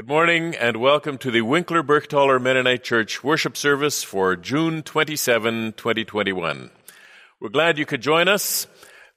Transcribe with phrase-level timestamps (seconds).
[0.00, 5.74] Good morning and welcome to the Winkler Bergthaler Mennonite Church worship service for June 27,
[5.74, 6.70] 2021.
[7.38, 8.66] We're glad you could join us.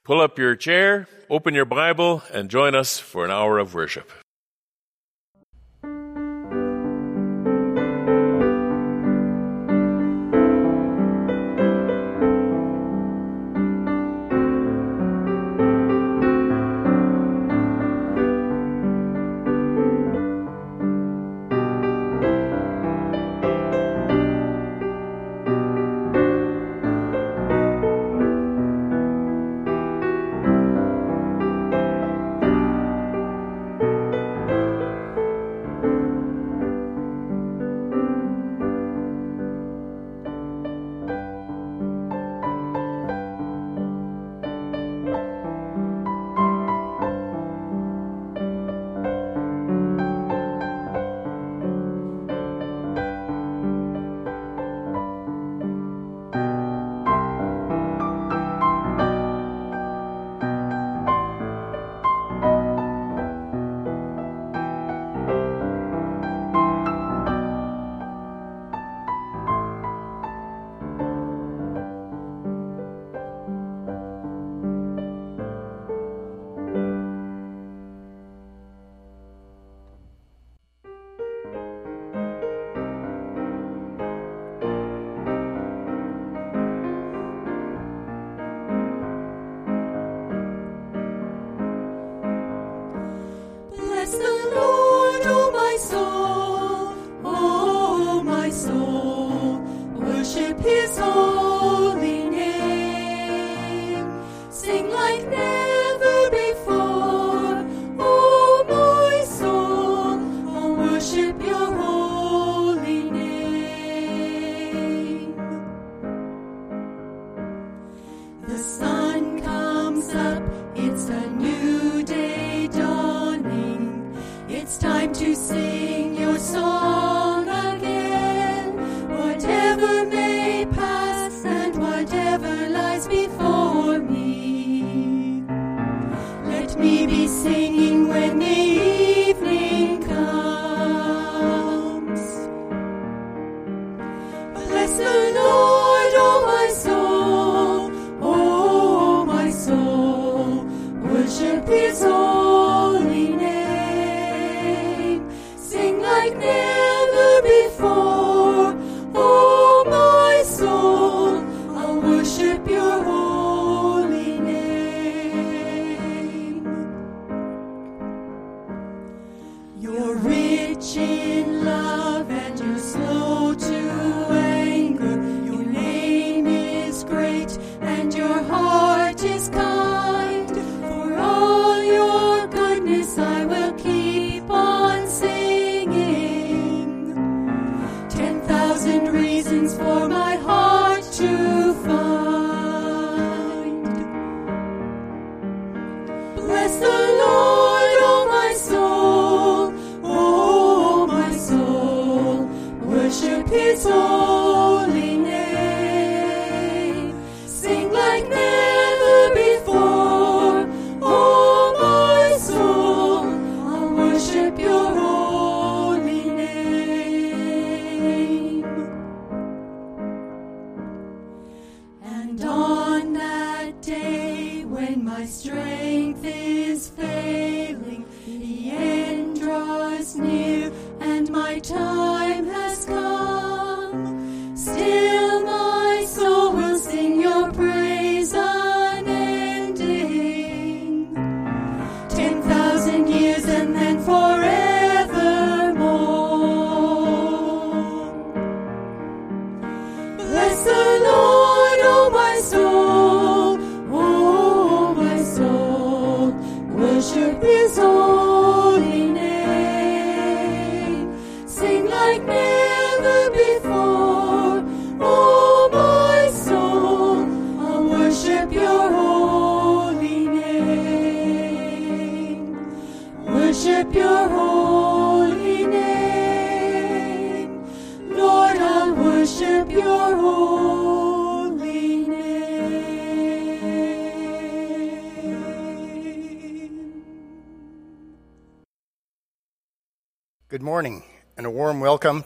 [0.03, 4.11] Pull up your chair, open your Bible, and join us for an hour of worship.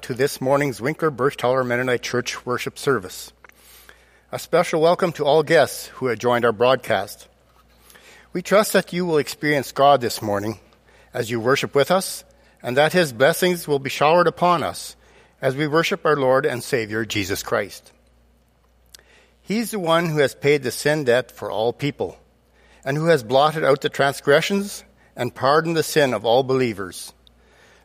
[0.07, 3.33] To this morning's Winkler Bergthaler Mennonite Church worship service.
[4.31, 7.27] A special welcome to all guests who have joined our broadcast.
[8.31, 10.59] We trust that you will experience God this morning
[11.13, 12.23] as you worship with us
[12.63, 14.95] and that his blessings will be showered upon us
[15.41, 17.91] as we worship our Lord and Savior Jesus Christ.
[19.41, 22.17] He's the one who has paid the sin debt for all people
[22.85, 24.85] and who has blotted out the transgressions
[25.17, 27.11] and pardoned the sin of all believers.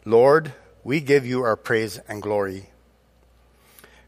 [0.05, 0.53] Lord,
[0.85, 2.71] we give you our praise and glory.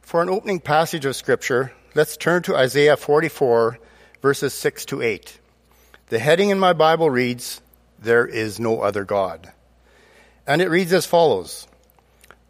[0.01, 3.79] For an opening passage of Scripture, let's turn to Isaiah 44,
[4.21, 5.39] verses 6 to 8.
[6.09, 7.61] The heading in my Bible reads,
[7.99, 9.53] There is no other God.
[10.47, 11.67] And it reads as follows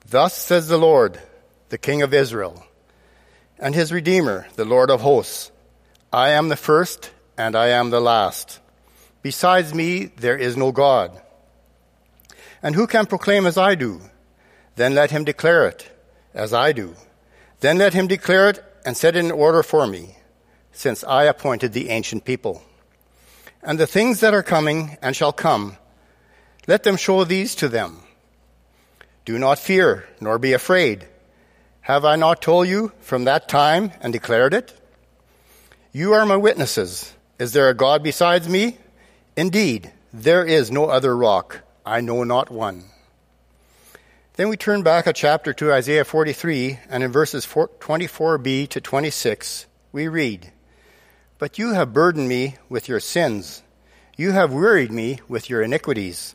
[0.08, 1.20] Thus says the Lord,
[1.68, 2.64] the King of Israel,
[3.58, 5.50] and his Redeemer, the Lord of hosts
[6.12, 8.60] I am the first, and I am the last.
[9.22, 11.20] Besides me, there is no God.
[12.62, 14.00] And who can proclaim as I do?
[14.76, 15.90] Then let him declare it
[16.32, 16.94] as I do.
[17.60, 20.16] Then let him declare it and set it in order for me,
[20.72, 22.62] since I appointed the ancient people.
[23.62, 25.78] And the things that are coming and shall come,
[26.66, 28.00] let them show these to them.
[29.24, 31.06] Do not fear, nor be afraid.
[31.82, 34.78] Have I not told you from that time and declared it?
[35.92, 37.14] You are my witnesses.
[37.38, 38.78] Is there a God besides me?
[39.36, 41.60] Indeed, there is no other rock.
[41.86, 42.84] I know not one.
[44.36, 49.66] Then we turn back a chapter to Isaiah 43, and in verses 24b to 26,
[49.92, 50.50] we read,
[51.38, 53.62] But you have burdened me with your sins.
[54.16, 56.34] You have wearied me with your iniquities.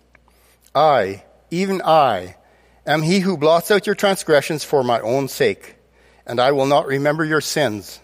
[0.74, 2.38] I, even I,
[2.86, 5.76] am he who blots out your transgressions for my own sake,
[6.26, 8.00] and I will not remember your sins.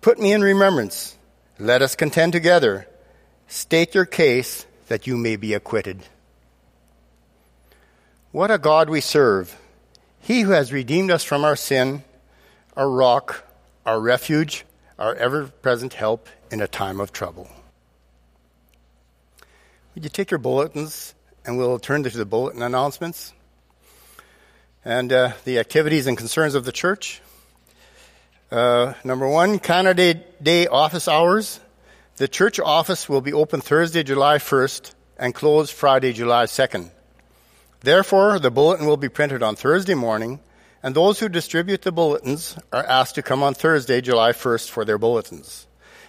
[0.00, 1.16] Put me in remembrance.
[1.60, 2.88] Let us contend together.
[3.46, 6.02] State your case that you may be acquitted.
[8.34, 9.56] What a God we serve!
[10.18, 12.02] He who has redeemed us from our sin,
[12.76, 13.46] our rock,
[13.86, 14.64] our refuge,
[14.98, 17.48] our ever present help in a time of trouble.
[19.94, 21.14] Would you take your bulletins
[21.46, 23.32] and we'll turn to the bulletin announcements
[24.84, 27.22] and uh, the activities and concerns of the church?
[28.50, 31.60] Uh, number one, Canada Day office hours.
[32.16, 36.90] The church office will be open Thursday, July 1st and closed Friday, July 2nd.
[37.84, 40.40] Therefore, the bulletin will be printed on Thursday morning,
[40.82, 44.86] and those who distribute the bulletins are asked to come on Thursday, July 1st for
[44.86, 45.66] their bulletins.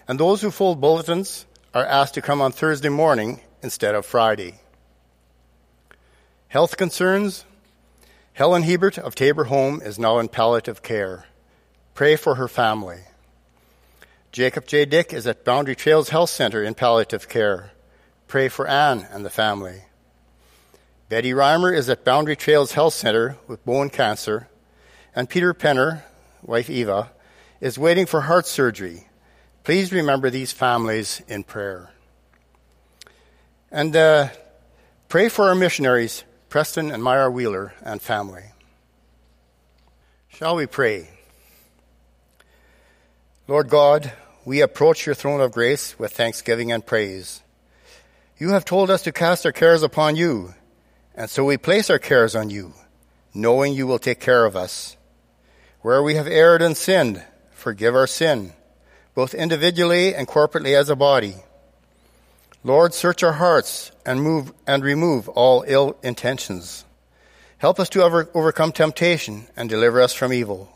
[0.07, 4.61] And those who fold bulletins are asked to come on Thursday morning instead of Friday.
[6.47, 7.43] Health concerns.
[8.31, 11.25] Helen Hebert of Tabor Home is now in palliative care.
[11.93, 12.99] Pray for her family.
[14.31, 14.85] Jacob J.
[14.85, 17.71] Dick is at Boundary Trails Health Center in palliative care.
[18.27, 19.81] Pray for Anne and the family.
[21.07, 24.47] Betty Reimer is at Boundary Trails Health Center with bone cancer,
[25.15, 26.01] and Peter Penner,
[26.41, 27.11] wife Eva,
[27.61, 29.07] is waiting for heart surgery.
[29.63, 31.91] Please remember these families in prayer.
[33.71, 34.29] And uh,
[35.07, 38.45] pray for our missionaries, Preston and Myra Wheeler, and family.
[40.27, 41.09] Shall we pray?
[43.47, 44.11] Lord God,
[44.43, 47.43] we approach your throne of grace with thanksgiving and praise.
[48.39, 50.55] You have told us to cast our cares upon you
[51.15, 52.73] and so we place our cares on you,
[53.33, 54.97] knowing you will take care of us.
[55.81, 58.53] Where we have erred and sinned, forgive our sin,
[59.13, 61.35] both individually and corporately as a body.
[62.63, 66.83] Lord, search our hearts and move and remove all ill intentions.
[67.59, 70.71] Help us to over, overcome temptation and deliver us from evil.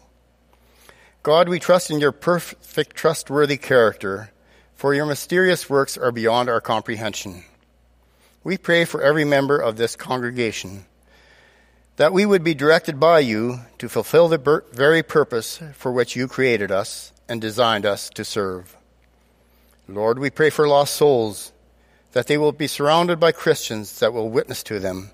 [1.21, 4.31] God, we trust in your perfect, trustworthy character,
[4.75, 7.43] for your mysterious works are beyond our comprehension.
[8.43, 10.85] We pray for every member of this congregation
[11.97, 16.29] that we would be directed by you to fulfill the very purpose for which you
[16.29, 18.77] created us and designed us to serve.
[19.85, 21.51] Lord, we pray for lost souls,
[22.13, 25.11] that they will be surrounded by Christians that will witness to them,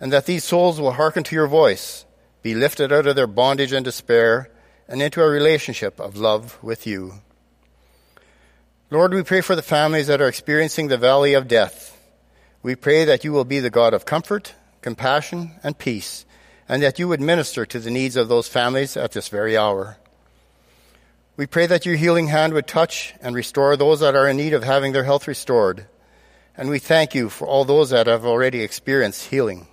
[0.00, 2.04] and that these souls will hearken to your voice,
[2.42, 4.50] be lifted out of their bondage and despair,
[4.88, 7.20] and into a relationship of love with you.
[8.90, 11.93] Lord, we pray for the families that are experiencing the valley of death
[12.64, 16.24] we pray that you will be the God of comfort, compassion, and peace,
[16.66, 19.98] and that you would minister to the needs of those families at this very hour.
[21.36, 24.54] We pray that your healing hand would touch and restore those that are in need
[24.54, 25.84] of having their health restored.
[26.56, 29.66] And we thank you for all those that have already experienced healing.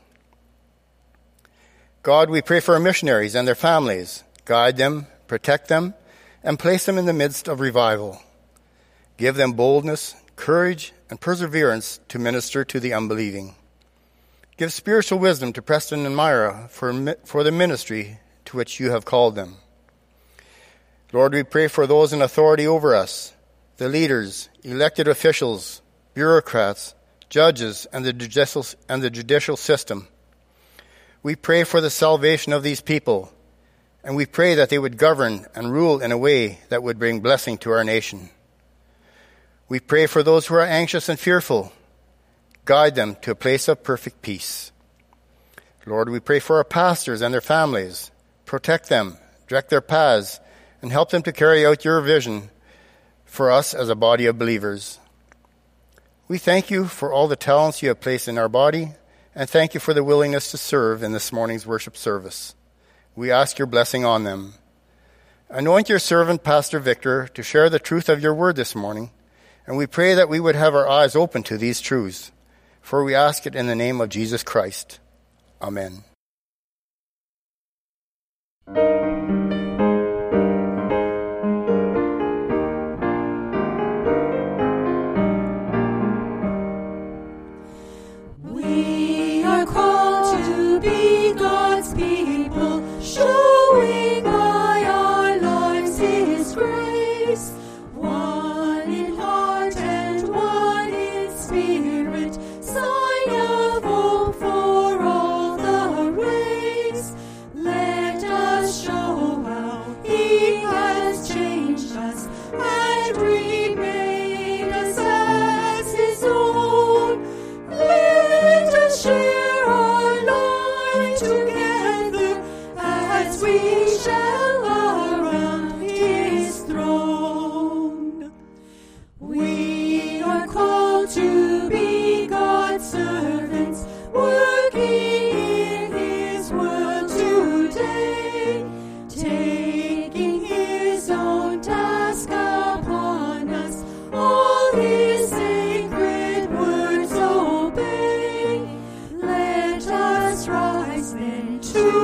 [2.04, 4.26] God, we pray for our missionaries and their families.
[4.44, 5.94] Guide them, protect them,
[6.44, 8.22] and place them in the midst of revival.
[9.16, 13.54] Give them boldness, courage, and perseverance to minister to the unbelieving.
[14.58, 19.06] Give spiritual wisdom to Preston and Myra for, for the ministry to which you have
[19.06, 19.58] called them.
[21.14, 23.34] Lord, we pray for those in authority over us,
[23.78, 25.82] the leaders, elected officials,
[26.16, 26.96] bureaucrats,
[27.30, 30.08] judges, and the judicial, and the judicial system.
[31.22, 33.32] We pray for the salvation of these people,
[34.04, 37.20] and we pray that they would govern and rule in a way that would bring
[37.20, 38.32] blessing to our nation.
[39.72, 41.72] We pray for those who are anxious and fearful.
[42.66, 44.74] Guide them to a place of perfect peace.
[45.86, 48.12] Lord, we pray for our pastors and their families.
[48.44, 49.16] Protect them,
[49.48, 50.42] direct their paths,
[50.82, 52.50] and help them to carry out your vision
[53.24, 55.00] for us as a body of believers.
[56.28, 58.96] We thank you for all the talents you have placed in our body,
[59.34, 62.56] and thank you for the willingness to serve in this morning's worship service.
[63.16, 64.56] We ask your blessing on them.
[65.50, 69.12] Anoint your servant, Pastor Victor, to share the truth of your word this morning,
[69.72, 72.34] and we pray that we would have our eyes open to these truths,
[72.82, 75.00] for we ask it in the name of Jesus Christ.
[75.62, 76.04] Amen.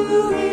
[0.06, 0.47] Then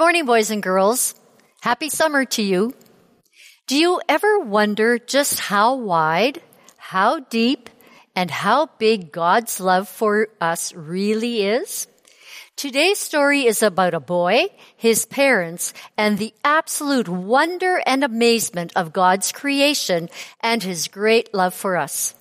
[0.00, 1.14] morning, boys and girls.
[1.60, 2.72] Happy summer to you.
[3.66, 6.40] Do you ever wonder just how wide,
[6.78, 7.68] how deep,
[8.16, 11.86] and how big God's love for us really is?
[12.56, 18.94] Today's story is about a boy, his parents, and the absolute wonder and amazement of
[18.94, 20.08] God's creation
[20.40, 22.14] and his great love for us.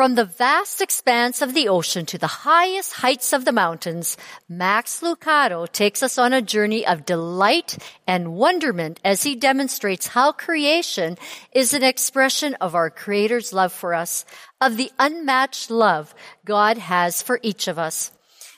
[0.00, 4.16] From the vast expanse of the ocean to the highest heights of the mountains,
[4.48, 10.32] Max Lucado takes us on a journey of delight and wonderment as he demonstrates how
[10.32, 11.18] creation
[11.52, 14.24] is an expression of our Creator's love for us,
[14.58, 16.14] of the unmatched love
[16.46, 18.10] God has for each of us.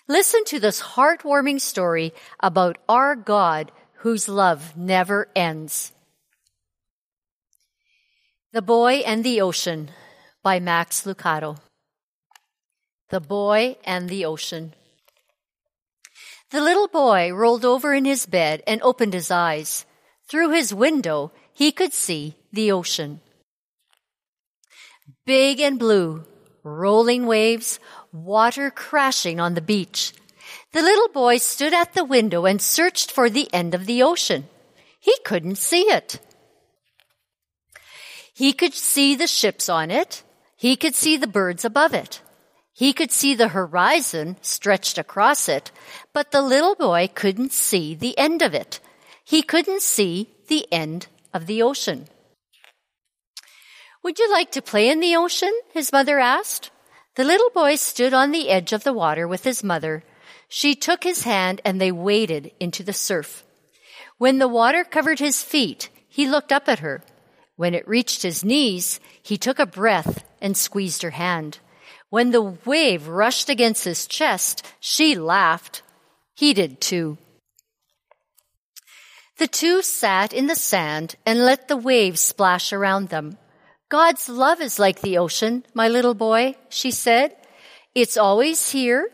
[0.07, 5.91] Listen to this heartwarming story about our God whose love never ends.
[8.53, 9.91] The Boy and the Ocean
[10.43, 11.59] by Max Lucado.
[13.11, 14.75] The Boy and the Ocean.
[16.51, 19.87] The little boy rolled over in his bed and opened his eyes.
[20.29, 23.21] Through his window, he could see the ocean.
[25.25, 26.25] Big and blue,
[26.65, 27.79] rolling waves,
[28.13, 30.13] water crashing on the beach.
[30.73, 34.49] The little boy stood at the window and searched for the end of the ocean.
[34.99, 36.19] He couldn't see it.
[38.35, 40.23] He could see the ships on it,
[40.63, 42.23] he could see the birds above it.
[42.73, 45.73] He could see the horizon stretched across it,
[46.13, 48.79] but the little boy couldn't see the end of it.
[49.25, 52.07] He couldn't see the end of the ocean.
[54.05, 55.53] Would you like to play in the ocean?
[55.75, 56.71] His mother asked.
[57.17, 60.05] The little boy stood on the edge of the water with his mother.
[60.49, 63.43] She took his hand and they waded into the surf.
[64.17, 67.03] When the water covered his feet, he looked up at her.
[67.57, 71.61] When it reached his knees, he took a breath and squeezed her hand.
[72.11, 75.83] When the wave rushed against his chest, she laughed.
[76.35, 77.17] He did too.
[79.39, 83.39] The two sat in the sand and let the waves splash around them.
[83.89, 87.35] God's love is like the ocean, my little boy, she said.
[87.95, 89.09] It's always here.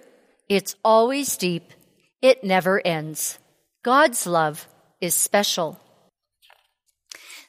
[0.48, 1.72] It's always deep.
[2.20, 3.38] It never ends.
[3.82, 4.66] God's love
[5.00, 5.80] is special.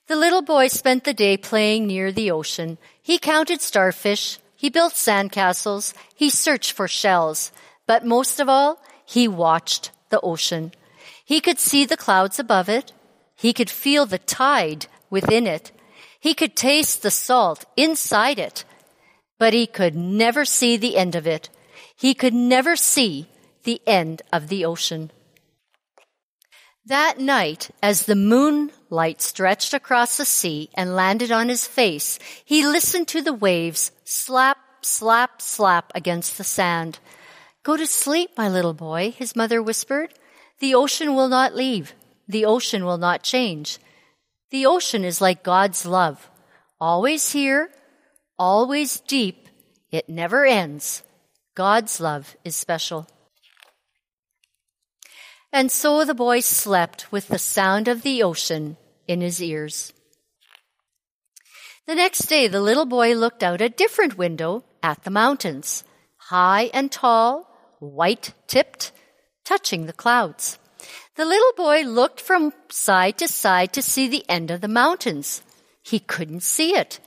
[0.08, 2.78] The little boy spent the day playing near the ocean.
[3.10, 4.38] He counted starfish.
[4.56, 5.96] He built sandcastles.
[6.14, 7.52] He searched for shells.
[7.88, 10.74] But most of all, he watched the ocean.
[11.26, 12.94] He could see the clouds above it.
[13.36, 15.72] He could feel the tide within it.
[16.20, 18.64] He could taste the salt inside it.
[19.40, 21.50] But he could never see the end of it.
[21.96, 23.28] He could never see
[23.64, 25.10] the end of the ocean.
[26.86, 28.14] That night, as the
[28.90, 33.92] moonlight stretched across the sea and landed on his face, he listened to the waves
[34.04, 37.00] slap, slap, slap against the sand.
[37.64, 40.14] Go to sleep, my little boy, his mother whispered.
[40.60, 41.94] The ocean will not leave.
[42.28, 43.80] The ocean will not change.
[44.52, 46.30] The ocean is like God's love.
[46.80, 47.70] Always here,
[48.38, 49.48] always deep.
[49.92, 51.04] It never ends.
[51.56, 53.08] God's love is special.
[55.52, 59.94] And so the boy slept with the sound of the ocean in his ears.
[61.88, 65.84] The next day, the little boy looked out a different window at the mountains,
[66.18, 68.92] high and tall, white tipped,
[69.44, 70.60] touching the clouds.
[71.16, 75.42] The little boy looked from side to side to see the end of the mountains.
[75.82, 77.00] He couldn't see it.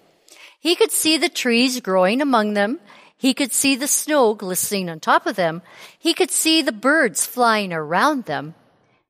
[0.58, 2.80] He could see the trees growing among them
[3.22, 5.62] he could see the snow glistening on top of them.
[5.96, 8.56] He could see the birds flying around them,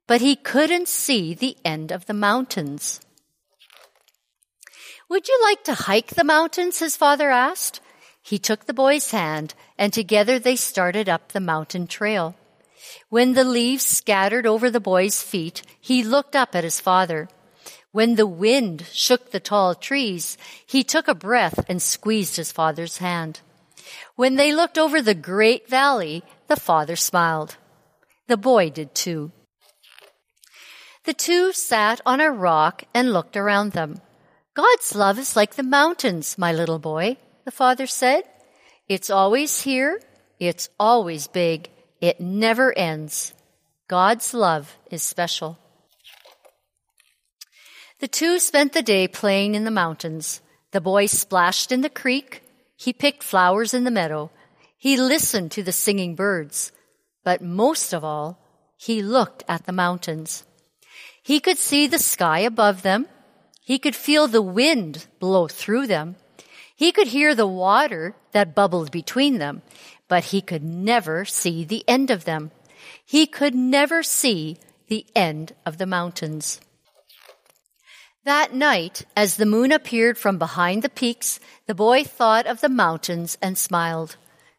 [0.06, 3.00] but he couldn't see the end of the mountains.
[5.08, 6.78] Would you like to hike the mountains?
[6.78, 7.80] His father asked.
[8.20, 12.36] He took the boy's hand and together they started up the mountain trail.
[13.08, 17.30] When the leaves scattered over the boy's feet, he looked up at his father.
[17.92, 22.98] When the wind shook the tall trees, he took a breath and squeezed his father's
[22.98, 23.40] hand.
[24.16, 27.56] When they looked over the great valley, the father smiled.
[28.28, 29.32] The boy did too.
[31.04, 34.00] The two sat on a rock and looked around them.
[34.54, 38.24] God's love is like the mountains, my little boy, the father said.
[38.88, 40.00] It's always here.
[40.38, 41.70] It's always big.
[42.00, 43.34] It never ends.
[43.88, 45.58] God's love is special.
[48.00, 50.40] The two spent the day playing in the mountains.
[50.72, 52.41] The boy splashed in the creek.
[52.82, 54.32] He picked flowers in the meadow.
[54.76, 56.72] He listened to the singing birds.
[57.22, 58.40] But most of all,
[58.76, 60.44] he looked at the mountains.
[61.22, 63.06] He could see the sky above them.
[63.60, 66.16] He could feel the wind blow through them.
[66.74, 69.62] He could hear the water that bubbled between them,
[70.08, 72.50] but he could never see the end of them.
[73.06, 74.56] He could never see
[74.88, 76.60] the end of the mountains.
[78.24, 82.68] That night, as the moon appeared from behind the peaks, the boy thought of the
[82.68, 84.16] mountains and smiled.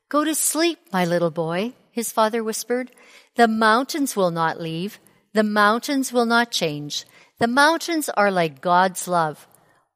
[0.10, 2.92] Go to sleep, my little boy, his father whispered.
[3.36, 5.00] The mountains will not leave.
[5.32, 7.06] The mountains will not change.
[7.40, 9.48] The mountains are like God's love,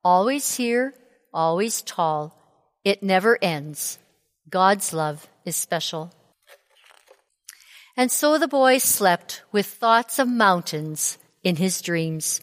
[0.01, 0.93] always here,
[1.34, 2.39] always tall.
[2.86, 3.99] It never ends.
[4.49, 6.13] God's love is special.
[7.97, 12.41] And so the boy slept with thoughts of mountains in his dreams.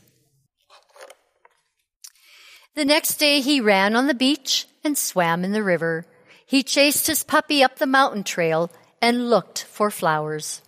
[2.75, 6.07] The next day he ran on the beach and swam in the river.
[6.45, 10.61] He chased his puppy up the mountain trail and looked for flowers.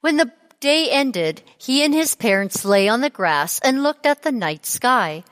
[0.00, 4.22] When the day ended, he and his parents lay on the grass and looked at
[4.22, 5.24] the night sky.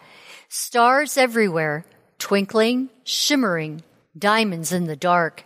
[0.49, 1.85] Stars everywhere,
[2.19, 3.83] twinkling, shimmering,
[4.17, 5.45] diamonds in the dark.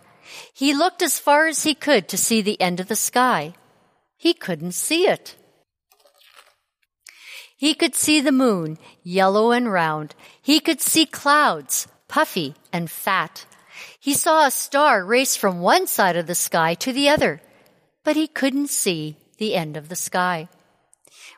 [0.53, 3.53] He looked as far as he could to see the end of the sky.
[4.15, 5.35] He couldn't see it.
[7.61, 10.15] He could see the moon, yellow and round.
[10.41, 13.45] He could see clouds, puffy and fat.
[13.99, 17.39] He saw a star race from one side of the sky to the other,
[18.03, 20.49] but he couldn't see the end of the sky.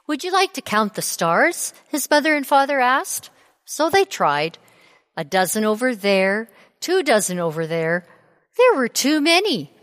[0.07, 1.73] Would you like to count the stars?
[1.89, 3.29] His mother and father asked.
[3.65, 4.57] So they tried.
[5.17, 6.47] A dozen over there,
[6.79, 8.07] two dozen over there.
[8.55, 9.73] There were too many.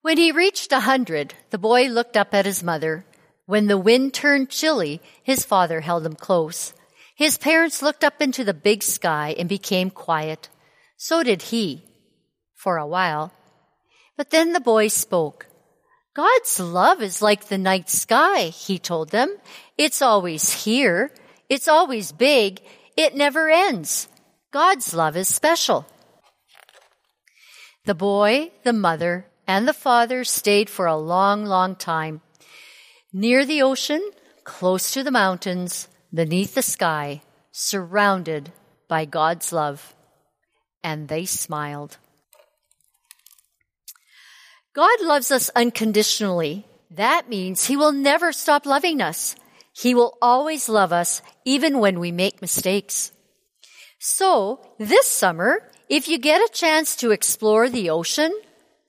[0.00, 3.04] When he reached a hundred, the boy looked up at his mother.
[3.52, 6.72] When the wind turned chilly, his father held him close.
[7.14, 10.48] His parents looked up into the big sky and became quiet.
[10.96, 11.84] So did he,
[12.54, 13.30] for a while.
[14.16, 15.48] But then the boy spoke.
[16.14, 19.36] God's love is like the night sky, he told them.
[19.76, 21.10] It's always here.
[21.50, 22.62] It's always big.
[22.96, 24.08] It never ends.
[24.50, 25.84] God's love is special.
[27.84, 32.22] The boy, the mother, and the father stayed for a long, long time.
[33.12, 34.00] Near the ocean,
[34.42, 37.20] close to the mountains, beneath the sky,
[37.50, 38.52] surrounded
[38.88, 39.94] by God's love.
[40.82, 41.98] And they smiled.
[44.74, 46.66] God loves us unconditionally.
[46.90, 49.36] That means He will never stop loving us.
[49.74, 53.12] He will always love us, even when we make mistakes.
[53.98, 58.32] So, this summer, if you get a chance to explore the ocean,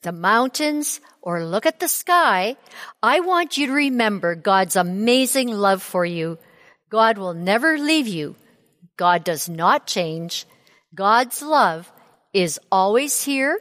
[0.03, 2.55] the mountains, or look at the sky,
[3.01, 6.37] I want you to remember God's amazing love for you.
[6.89, 8.35] God will never leave you.
[8.97, 10.45] God does not change.
[10.93, 11.91] God's love
[12.33, 13.59] is always here,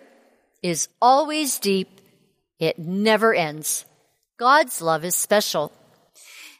[0.62, 2.00] is always deep.
[2.58, 3.84] It never ends.
[4.38, 5.72] God's love is special.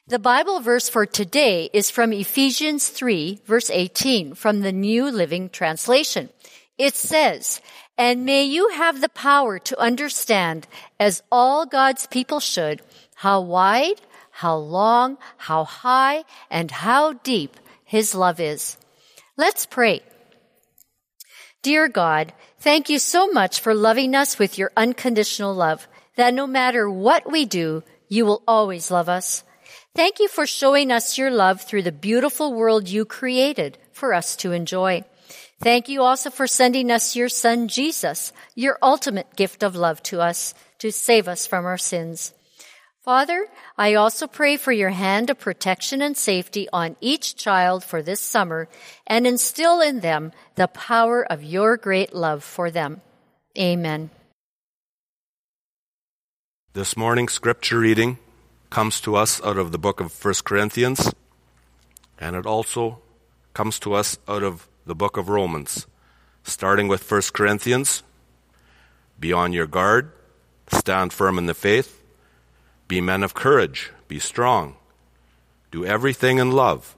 [0.08, 5.48] The Bible verse for today is from Ephesians 3 verse 18 from the New Living
[5.48, 6.28] Translation.
[6.76, 7.60] It says,
[7.98, 10.66] and may you have the power to understand,
[10.98, 12.82] as all God's people should,
[13.14, 14.00] how wide,
[14.30, 18.76] how long, how high, and how deep His love is.
[19.36, 20.02] Let's pray.
[21.62, 26.46] Dear God, thank you so much for loving us with your unconditional love, that no
[26.46, 29.44] matter what we do, you will always love us.
[29.94, 34.36] Thank you for showing us your love through the beautiful world you created for us
[34.36, 35.04] to enjoy.
[35.62, 40.20] Thank you also for sending us your son, Jesus, your ultimate gift of love to
[40.20, 42.34] us to save us from our sins.
[43.04, 43.46] Father,
[43.78, 48.20] I also pray for your hand of protection and safety on each child for this
[48.20, 48.68] summer
[49.06, 53.00] and instill in them the power of your great love for them.
[53.56, 54.10] Amen.
[56.72, 58.18] This morning's scripture reading
[58.68, 61.12] comes to us out of the book of 1 Corinthians,
[62.18, 62.98] and it also
[63.54, 65.86] comes to us out of the book of Romans,
[66.42, 68.02] starting with 1 Corinthians.
[69.18, 70.10] Be on your guard,
[70.72, 72.02] stand firm in the faith,
[72.88, 74.76] be men of courage, be strong,
[75.70, 76.96] do everything in love.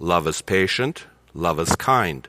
[0.00, 2.28] Love is patient, love is kind.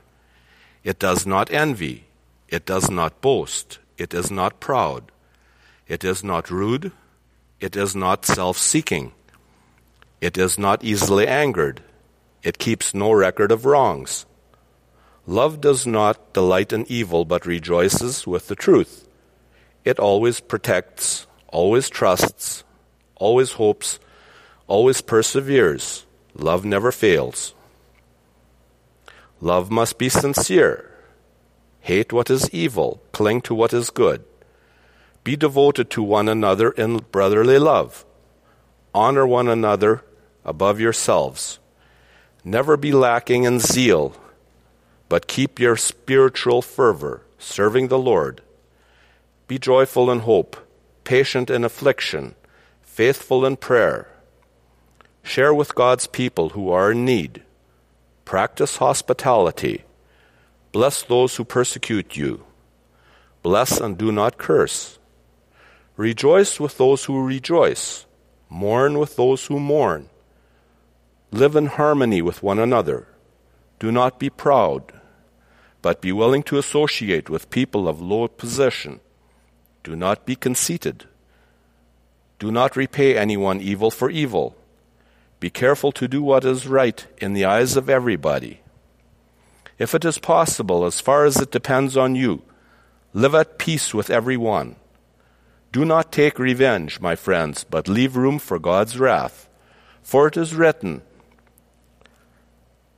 [0.84, 2.06] It does not envy,
[2.48, 5.12] it does not boast, it is not proud,
[5.88, 6.92] it is not rude,
[7.60, 9.14] it is not self seeking,
[10.22, 11.82] it is not easily angered,
[12.44, 14.28] it keeps no record of wrongs.
[15.28, 19.08] Love does not delight in evil, but rejoices with the truth.
[19.84, 22.64] It always protects, always trusts,
[23.16, 24.00] always hopes,
[24.68, 26.06] always perseveres.
[26.36, 27.56] Love never fails.
[29.42, 30.92] Love must be sincere.
[31.82, 34.24] Hate what is evil, cling to what is good.
[35.24, 38.06] Be devoted to one another in brotherly love.
[38.94, 40.04] Honor one another
[40.44, 41.58] above yourselves.
[42.44, 44.16] Never be lacking in zeal
[45.10, 48.42] but keep your spiritual fervor, serving the Lord.
[49.48, 50.58] Be joyful in hope,
[51.04, 52.36] patient in affliction,
[52.82, 54.08] faithful in prayer.
[55.22, 57.44] Share with God's people who are in need.
[58.26, 59.84] Practice hospitality.
[60.72, 62.44] Bless those who persecute you.
[63.44, 64.98] Bless and do not curse.
[65.98, 68.06] Rejoice with those who rejoice.
[68.50, 70.10] Mourn with those who mourn.
[71.32, 73.08] Live in harmony with one another.
[73.80, 74.92] Do not be proud,
[75.86, 79.00] but be willing to associate with people of low position.
[79.84, 81.06] Do not be conceited.
[82.40, 84.56] Do not repay anyone evil for evil.
[85.40, 88.62] Be careful to do what is right in the eyes of everybody.
[89.78, 92.42] If it is possible, as far as it depends on you,
[93.14, 94.78] live at peace with everyone.
[95.72, 99.48] Do not take revenge, my friends, but leave room for God's wrath.
[100.02, 101.04] For it is written,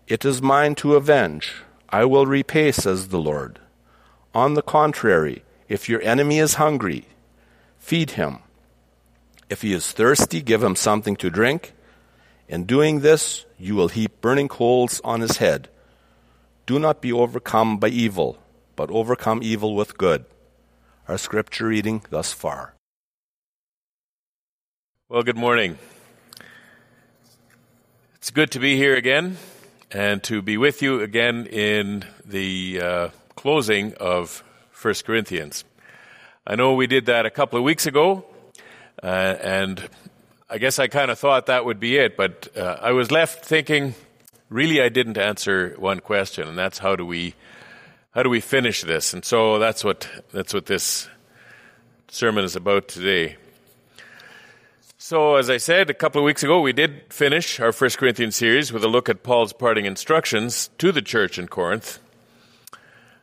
[0.08, 1.67] It is mine to avenge.
[1.90, 3.60] I will repay, says the Lord.
[4.34, 7.06] On the contrary, if your enemy is hungry,
[7.80, 8.40] feed him.
[9.50, 11.74] If he is thirsty, give him something to drink.
[12.50, 15.70] In doing this, you will heap burning coals on his head.
[16.66, 18.38] Do not be overcome by evil,
[18.76, 20.26] but overcome evil with good.
[21.08, 22.74] Our scripture reading thus far.
[25.08, 25.78] Well, good morning.
[28.16, 29.38] It's good to be here again
[29.92, 34.44] and to be with you again in the uh, closing of
[34.82, 35.64] 1 Corinthians.
[36.46, 38.26] I know we did that a couple of weeks ago,
[39.02, 39.90] uh, and
[40.50, 43.46] I guess I kind of thought that would be it, but uh, I was left
[43.46, 43.96] thinking,
[44.50, 47.36] really, I didn't answer one question, and that's how do we
[48.12, 49.14] how do we finish this?
[49.14, 51.08] And so that's what that's what this
[52.08, 53.38] sermon is about today.
[55.10, 58.36] So, as I said a couple of weeks ago, we did finish our First Corinthians
[58.36, 62.00] series with a look at Paul's parting instructions to the church in Corinth.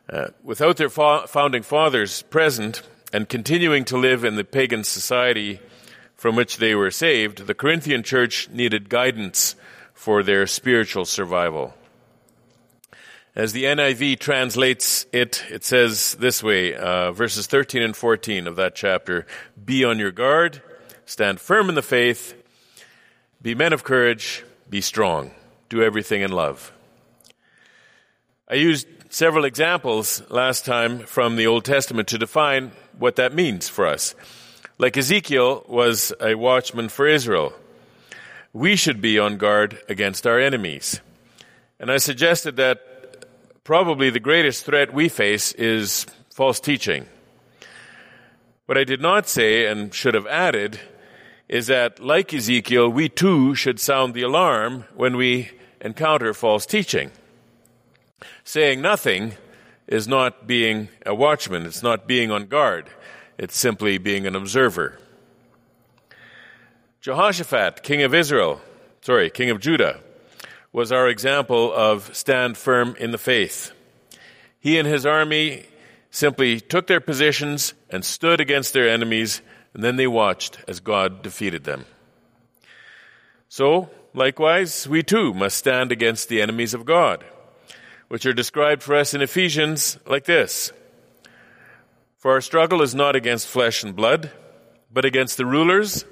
[0.09, 2.81] Uh, without their fa- founding fathers present
[3.13, 5.59] and continuing to live in the pagan society
[6.15, 9.55] from which they were saved, the Corinthian church needed guidance
[9.93, 11.75] for their spiritual survival.
[13.35, 18.55] As the NIV translates it, it says this way, uh, verses 13 and 14 of
[18.55, 19.27] that chapter
[19.63, 20.63] Be on your guard,
[21.05, 22.33] stand firm in the faith,
[23.41, 25.31] be men of courage, be strong,
[25.69, 26.71] do everything in love.
[28.49, 33.69] I used several examples last time from the Old Testament to define what that means
[33.69, 34.15] for us.
[34.77, 37.53] Like Ezekiel was a watchman for Israel,
[38.51, 41.01] we should be on guard against our enemies.
[41.79, 42.81] And I suggested that
[43.63, 47.05] probably the greatest threat we face is false teaching.
[48.65, 50.79] What I did not say and should have added
[51.47, 57.11] is that, like Ezekiel, we too should sound the alarm when we encounter false teaching.
[58.43, 59.33] Saying nothing
[59.87, 62.89] is not being a watchman, it's not being on guard,
[63.37, 64.97] it's simply being an observer.
[67.01, 68.61] Jehoshaphat, king of Israel,
[69.01, 70.01] sorry, king of Judah,
[70.71, 73.71] was our example of stand firm in the faith.
[74.59, 75.67] He and his army
[76.09, 79.41] simply took their positions and stood against their enemies,
[79.75, 81.85] and then they watched as God defeated them.
[83.49, 87.25] So, likewise, we too must stand against the enemies of God,
[88.07, 90.71] which are described for us in Ephesians like this
[92.17, 94.31] For our struggle is not against flesh and blood,
[94.93, 96.05] but against the rulers,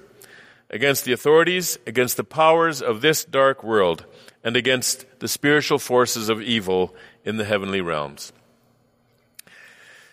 [0.69, 4.05] against the authorities, against the powers of this dark world
[4.43, 8.33] and against the spiritual forces of evil in the heavenly realms.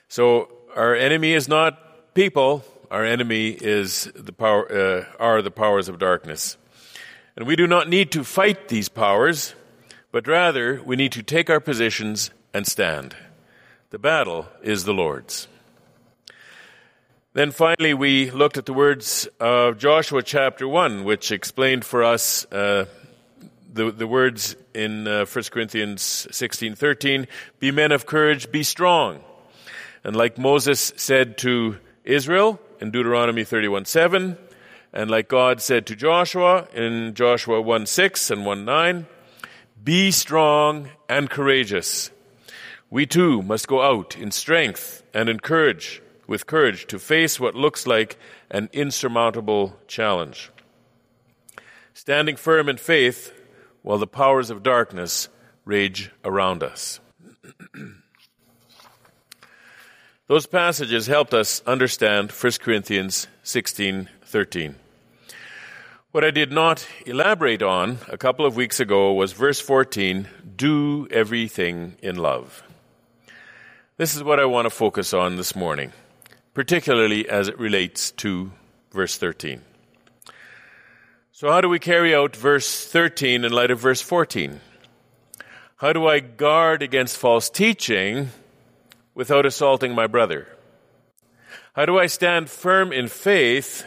[0.07, 2.65] So our enemy is not people.
[2.91, 6.57] Our enemy is the power, uh, are the powers of darkness.
[7.37, 9.55] And we do not need to fight these powers,
[10.11, 13.15] but rather we need to take our positions and stand.
[13.91, 15.47] The battle is the Lord's.
[17.33, 22.45] Then finally, we looked at the words of Joshua chapter 1, which explained for us
[22.51, 22.87] uh,
[23.73, 27.29] the, the words in uh, 1 Corinthians 16:13,
[27.61, 29.23] "Be men of courage, be strong."
[30.03, 34.39] And like Moses said to Israel in Deuteronomy 31:7,
[34.93, 39.07] and like God said to Joshua in Joshua 1:6 and 1:9,
[39.83, 42.11] "Be strong and courageous."
[42.89, 47.55] We too must go out in strength and in courage, with courage to face what
[47.55, 48.17] looks like
[48.51, 50.51] an insurmountable challenge.
[51.95, 53.33] Standing firm in faith
[53.83, 55.29] while the powers of darkness
[55.65, 57.01] rage around us.
[60.31, 64.77] Those passages helped us understand 1 Corinthians 16:13.
[66.13, 71.09] What I did not elaborate on a couple of weeks ago was verse 14, do
[71.11, 72.63] everything in love.
[73.97, 75.93] This is what I want to focus on this morning.
[76.55, 78.53] particularly as it relates to
[78.93, 79.63] verse 13.
[81.33, 84.61] So, how do we carry out verse 13 in light of verse 14?
[85.79, 88.31] How do I guard against false teaching
[89.15, 90.49] without assaulting my brother?
[91.75, 93.85] How do I stand firm in faith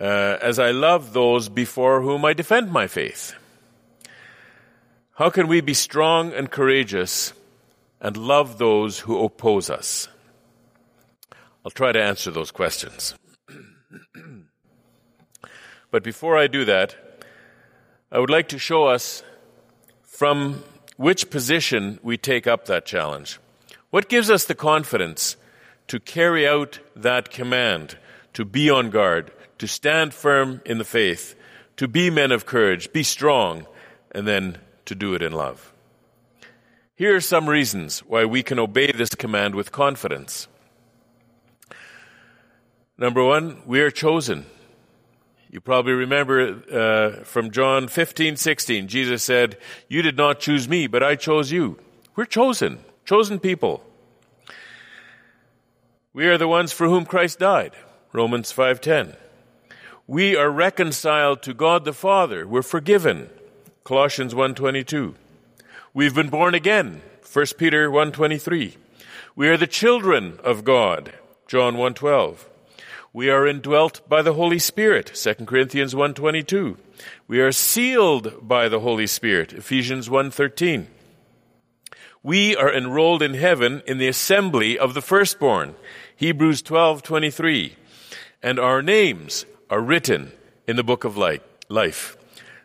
[0.00, 3.34] uh, as I love those before whom I defend my faith?
[5.16, 7.32] How can we be strong and courageous
[8.00, 10.08] and love those who oppose us?
[11.64, 13.14] I'll try to answer those questions.
[15.90, 16.96] but before I do that,
[18.10, 19.22] I would like to show us
[20.02, 20.64] from
[20.96, 23.38] which position we take up that challenge.
[23.94, 25.36] What gives us the confidence
[25.86, 27.96] to carry out that command,
[28.32, 31.36] to be on guard, to stand firm in the faith,
[31.76, 33.68] to be men of courage, be strong,
[34.10, 35.72] and then to do it in love?
[36.96, 40.48] Here are some reasons why we can obey this command with confidence.
[42.98, 44.44] Number one, we are chosen.
[45.48, 49.56] You probably remember uh, from John 15, 16, Jesus said,
[49.88, 51.78] You did not choose me, but I chose you.
[52.16, 53.84] We're chosen, chosen people.
[56.12, 57.72] We are the ones for whom Christ died.
[58.12, 59.16] Romans 5:10.
[60.06, 62.46] We are reconciled to God the Father.
[62.46, 63.30] We're forgiven.
[63.84, 65.14] Colossians 1:22.
[65.92, 67.02] We've been born again.
[67.22, 68.76] 1 Peter 1:23.
[69.36, 71.12] We are the children of God.
[71.46, 72.48] John 1:12.
[73.12, 76.76] We are indwelt by the Holy Spirit, 2 Corinthians 1.22.
[77.28, 80.88] We are sealed by the Holy Spirit, Ephesians 1.13.
[82.24, 85.74] We are enrolled in heaven in the assembly of the firstborn,
[86.16, 87.72] Hebrews 12.23.
[88.42, 90.32] And our names are written
[90.66, 92.16] in the book of life,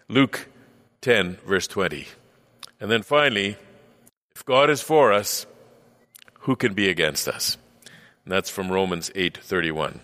[0.07, 0.47] Luke
[1.01, 2.07] 10, verse 20.
[2.79, 3.57] And then finally,
[4.33, 5.45] if God is for us,
[6.43, 7.57] who can be against us?
[8.23, 9.99] And that's from Romans 8:31.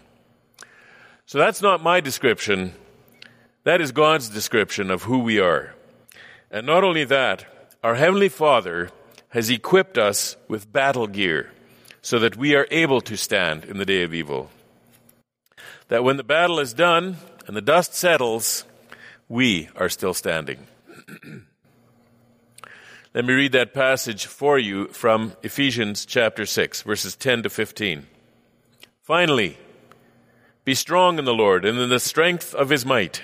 [1.26, 2.74] So that's not my description.
[3.64, 5.76] That is God's description of who we are.
[6.52, 7.46] And not only that,
[7.82, 8.90] our Heavenly Father
[9.30, 11.52] has equipped us with battle gear
[12.02, 14.50] so that we are able to stand in the day of evil.
[15.88, 18.66] That when the battle is done and the dust settles,
[19.28, 20.68] we are still standing.
[23.14, 28.08] Let me read that passage for you from Ephesians chapter 6, verses 10 to 15.
[29.02, 29.58] Finally,
[30.66, 33.24] be strong in the Lord and in the strength of his might.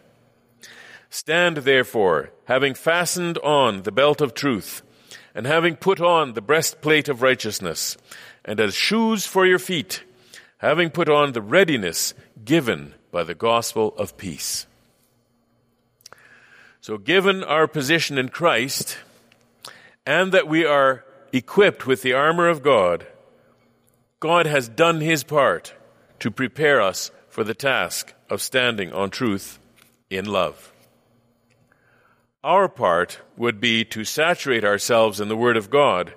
[1.13, 4.81] Stand therefore, having fastened on the belt of truth,
[5.35, 7.97] and having put on the breastplate of righteousness,
[8.45, 10.03] and as shoes for your feet,
[10.59, 12.13] having put on the readiness
[12.45, 14.65] given by the gospel of peace.
[16.79, 18.97] So, given our position in Christ,
[20.05, 21.03] and that we are
[21.33, 23.05] equipped with the armor of God,
[24.21, 25.73] God has done his part
[26.19, 29.59] to prepare us for the task of standing on truth
[30.09, 30.70] in love.
[32.43, 36.13] Our part would be to saturate ourselves in the Word of God,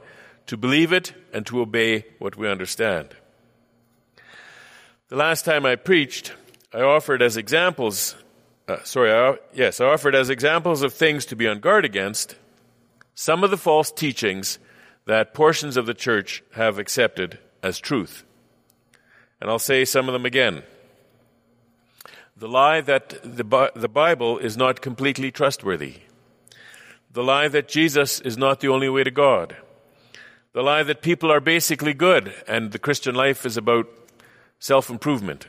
[0.47, 3.11] to believe it, and to obey what we understand.
[5.09, 6.33] The last time I preached,
[6.73, 8.17] I offered as examples,
[8.67, 12.37] uh, sorry, I, yes, I offered as examples of things to be on guard against
[13.15, 14.59] some of the false teachings
[15.05, 18.25] that portions of the church have accepted as truth.
[19.43, 20.63] And I'll say some of them again
[22.37, 25.95] the lie that the, the Bible is not completely trustworthy,
[27.15, 29.57] the lie that Jesus is not the only way to God,
[30.53, 33.87] the lie that people are basically good and the Christian life is about
[34.59, 35.47] self improvement,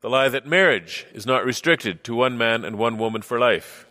[0.00, 3.86] the lie that marriage is not restricted to one man and one woman for life,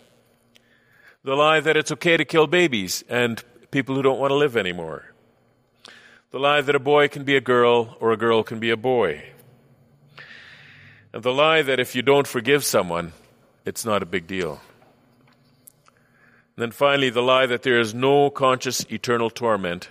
[1.23, 4.55] the lie that it's okay to kill babies and people who don't want to live
[4.55, 5.13] anymore,
[6.31, 8.77] the lie that a boy can be a girl or a girl can be a
[8.77, 9.23] boy.
[11.11, 13.11] And the lie that if you don't forgive someone,
[13.65, 14.61] it's not a big deal.
[16.57, 19.89] And then finally, the lie that there is no conscious eternal torment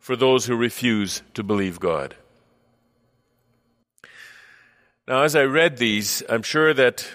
[0.00, 2.16] for those who refuse to believe God.
[5.06, 7.08] Now, as I read these, I'm sure that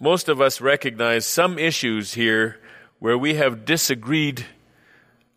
[0.00, 2.58] most of us recognize some issues here
[2.98, 4.44] where we have disagreed,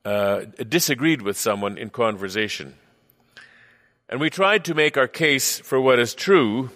[0.04, 2.74] uh, disagreed with someone in conversation.
[4.10, 6.72] And we tried to make our case for what is true,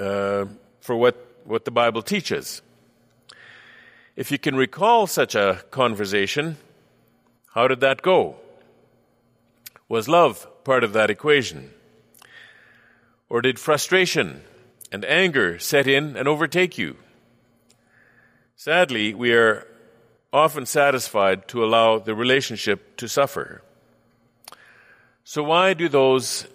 [0.00, 0.46] uh,
[0.80, 2.62] for what, what the Bible teaches.
[4.14, 6.58] If you can recall such a conversation,
[7.54, 8.36] how did that go?
[9.88, 11.72] Was love part of that equation?
[13.30, 14.42] Or did frustration
[14.90, 16.96] and anger set in and overtake you?
[18.54, 19.66] Sadly, we are
[20.30, 23.62] often satisfied to allow the relationship to suffer.
[25.24, 26.46] So, why do those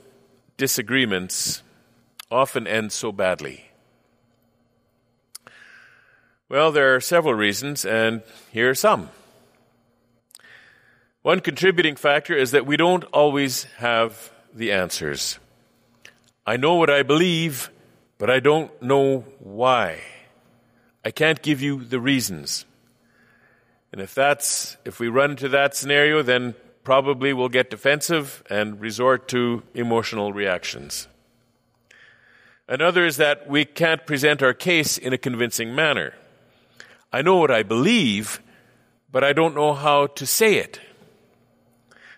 [0.58, 1.64] disagreements
[2.30, 3.67] often end so badly?
[6.50, 8.22] Well, there are several reasons, and
[8.54, 9.10] here are some.
[11.22, 15.40] One contributing factor is that we don't always have the answers.
[16.46, 17.70] I know what I believe,
[18.18, 20.00] but I don't know why.
[21.04, 22.64] I can't give you the reasons.
[23.92, 28.80] And if that's, if we run into that scenario, then probably we'll get defensive and
[28.80, 31.10] resort to emotional reactions.
[32.70, 36.14] Another is that we can't present our case in a convincing manner.
[37.12, 38.42] I know what I believe,
[39.12, 40.80] but I don't know how to say it.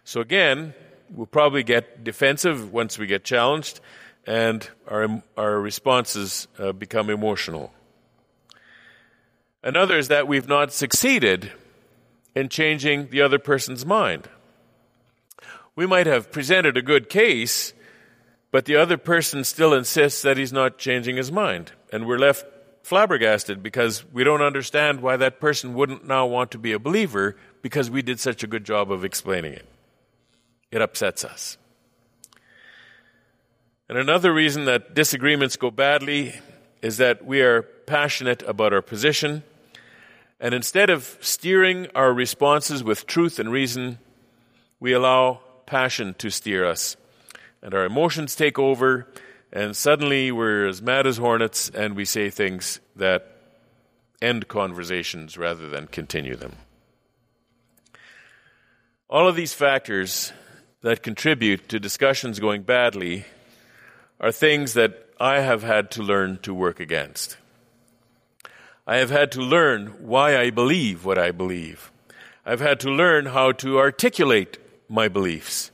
[0.03, 0.73] So again,
[1.11, 3.79] we'll probably get defensive once we get challenged,
[4.25, 7.71] and our, our responses uh, become emotional.
[9.63, 11.51] Another is that we've not succeeded
[12.33, 14.27] in changing the other person's mind.
[15.75, 17.73] We might have presented a good case,
[18.51, 22.45] but the other person still insists that he's not changing his mind, and we're left
[22.84, 27.36] flabbergasted because we don't understand why that person wouldn't now want to be a believer
[27.61, 29.65] because we did such a good job of explaining it.
[30.71, 31.57] It upsets us.
[33.88, 36.39] And another reason that disagreements go badly
[36.82, 39.43] is that we are passionate about our position,
[40.39, 43.97] and instead of steering our responses with truth and reason,
[44.80, 46.95] we allow passion to steer us.
[47.61, 49.07] And our emotions take over,
[49.51, 53.35] and suddenly we're as mad as hornets and we say things that
[54.21, 56.55] end conversations rather than continue them.
[59.09, 60.31] All of these factors
[60.81, 63.25] that contribute to discussions going badly
[64.19, 67.37] are things that I have had to learn to work against.
[68.85, 71.91] I have had to learn why I believe what I believe.
[72.45, 75.71] I've had to learn how to articulate my beliefs.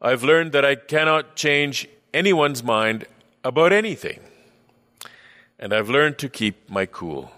[0.00, 3.06] I've learned that I cannot change anyone's mind
[3.44, 4.20] about anything.
[5.58, 7.32] And I've learned to keep my cool.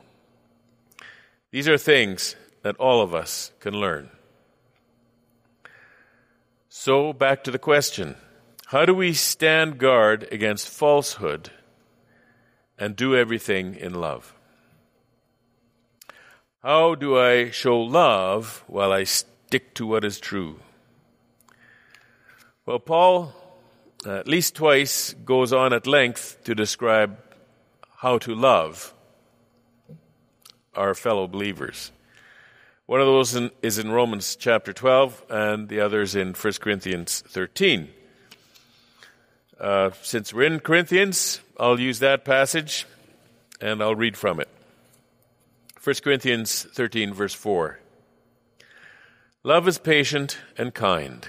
[1.50, 4.10] These are things that all of us can learn.
[6.68, 8.16] So, back to the question
[8.66, 11.50] how do we stand guard against falsehood
[12.78, 14.32] and do everything in love?
[16.62, 20.60] How do I show love while I stick to what is true?
[22.64, 23.34] Well, Paul
[24.06, 27.18] at least twice goes on at length to describe
[27.96, 28.94] how to love
[30.74, 31.92] our fellow believers.
[32.86, 36.52] One of those in, is in Romans chapter 12, and the other is in 1
[36.60, 37.88] Corinthians 13.
[39.60, 42.86] Uh, since we're in Corinthians, I'll use that passage
[43.60, 44.48] and I'll read from it.
[45.84, 47.78] 1 Corinthians 13, verse 4.
[49.42, 51.28] Love is patient and kind.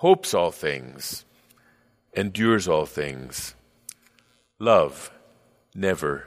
[0.00, 1.26] hopes all things,
[2.14, 3.54] endures all things.
[4.58, 5.10] Love
[5.74, 6.26] never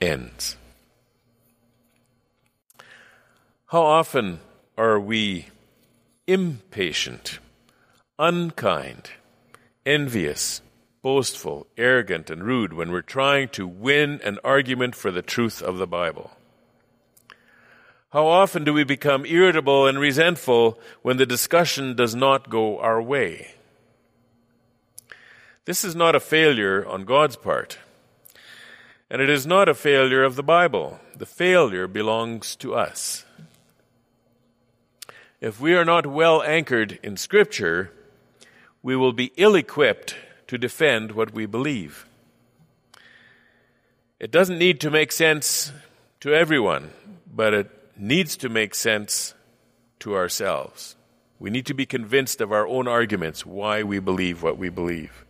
[0.00, 0.56] ends.
[3.66, 4.38] How often
[4.76, 5.48] are we
[6.28, 7.40] impatient,
[8.20, 9.10] unkind,
[9.84, 10.62] envious,
[11.02, 15.78] boastful, arrogant, and rude when we're trying to win an argument for the truth of
[15.78, 16.37] the Bible?
[18.10, 23.02] How often do we become irritable and resentful when the discussion does not go our
[23.02, 23.52] way?
[25.66, 27.78] This is not a failure on God's part.
[29.10, 30.98] And it is not a failure of the Bible.
[31.14, 33.26] The failure belongs to us.
[35.42, 37.92] If we are not well anchored in Scripture,
[38.82, 42.06] we will be ill equipped to defend what we believe.
[44.18, 45.72] It doesn't need to make sense
[46.20, 46.90] to everyone,
[47.30, 49.34] but it needs to make sense
[50.00, 50.96] to ourselves.
[51.38, 55.24] We need to be convinced of our own arguments, why we believe what we believe.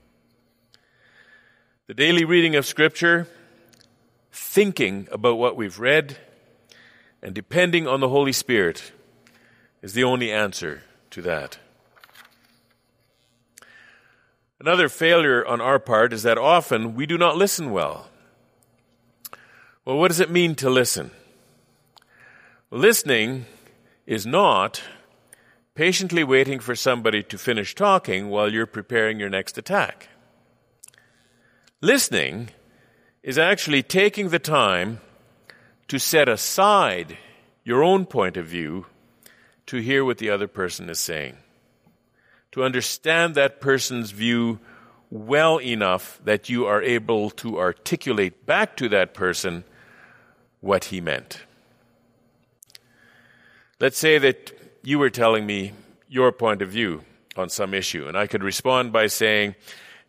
[1.86, 3.26] The daily reading of Scripture,
[4.32, 6.18] thinking about what we've read,
[7.22, 8.92] and depending on the Holy Spirit
[9.82, 11.58] is the only answer to that.
[14.60, 18.08] Another failure on our part is that often we do not listen well.
[19.84, 21.12] Well, what does it mean to listen?
[22.70, 23.46] Listening
[24.04, 24.82] is not
[25.74, 30.08] patiently waiting for somebody to finish talking while you're preparing your next attack.
[31.80, 32.50] Listening
[33.22, 35.00] is actually taking the time
[35.86, 37.16] to set aside
[37.64, 38.84] your own point of view
[39.64, 41.38] to hear what the other person is saying,
[42.52, 44.58] to understand that person's view
[45.08, 49.64] well enough that you are able to articulate back to that person
[50.60, 51.40] what he meant.
[53.80, 54.52] Let's say that
[54.82, 55.72] you were telling me
[56.08, 57.04] your point of view
[57.36, 59.54] on some issue, and I could respond by saying,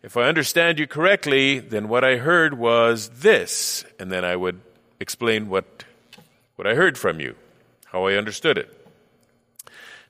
[0.02, 4.60] if I understand you correctly, then what I heard was this, and then I would
[4.98, 5.84] explain what,
[6.56, 7.36] what I heard from you,
[7.84, 8.76] how I understood it.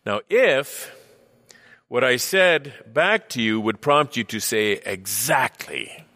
[0.07, 0.97] Now, if
[1.89, 6.07] what I said back to you would prompt you to say exactly,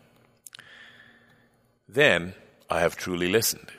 [1.86, 2.32] then
[2.70, 3.70] I have truly listened.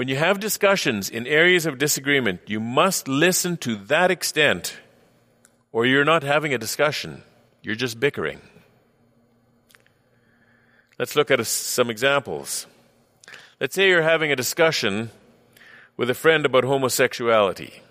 [0.00, 4.78] When you have discussions in areas of disagreement, you must listen to that extent,
[5.72, 7.22] or you're not having a discussion.
[7.62, 8.40] You're just bickering.
[10.98, 12.66] Let's look at some examples.
[13.60, 15.10] Let's say you're having a discussion
[15.98, 17.82] with a friend about homosexuality.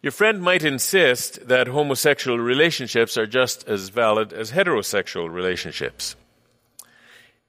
[0.00, 6.14] Your friend might insist that homosexual relationships are just as valid as heterosexual relationships.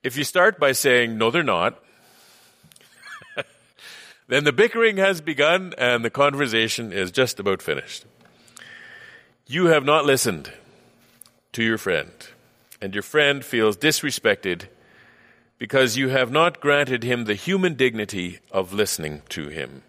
[0.02, 1.80] If you start by saying, no, they're not,
[4.34, 8.04] then the bickering has begun and the conversation is just about finished.
[9.46, 10.52] You have not listened
[11.52, 12.10] to your friend,
[12.82, 14.70] and your friend feels disrespected
[15.60, 19.84] because you have not granted him the human dignity of listening to him,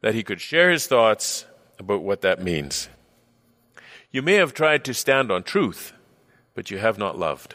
[0.00, 1.44] that he could share his thoughts
[1.78, 2.88] about what that means.
[4.10, 5.92] You may have tried to stand on truth,
[6.54, 7.54] but you have not loved.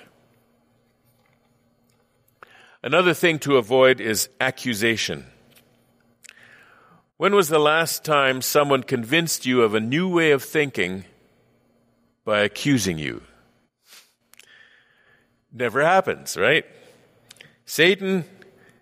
[2.83, 5.25] Another thing to avoid is accusation.
[7.21, 11.05] When was the last time someone convinced you of a new way of thinking
[12.25, 13.21] by accusing you?
[15.53, 16.65] Never happens, right?
[17.63, 18.25] Satan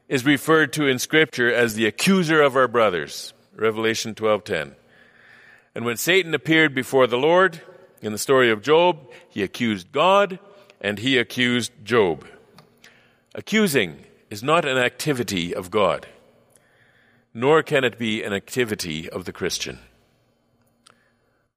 [0.07, 3.33] is referred to in scripture as the accuser of our brothers.
[3.57, 4.77] Revelation 12:10.
[5.75, 7.59] And when Satan appeared before the Lord
[8.01, 10.39] in the story of Job, he accused God
[10.79, 12.25] and he accused Job.
[13.35, 16.07] Accusing is not an activity of God,
[17.33, 19.79] nor can it be an activity of the Christian.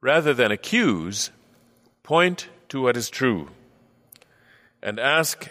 [0.00, 1.30] Rather than accuse,
[2.02, 3.48] point to what is true
[4.82, 5.48] and ask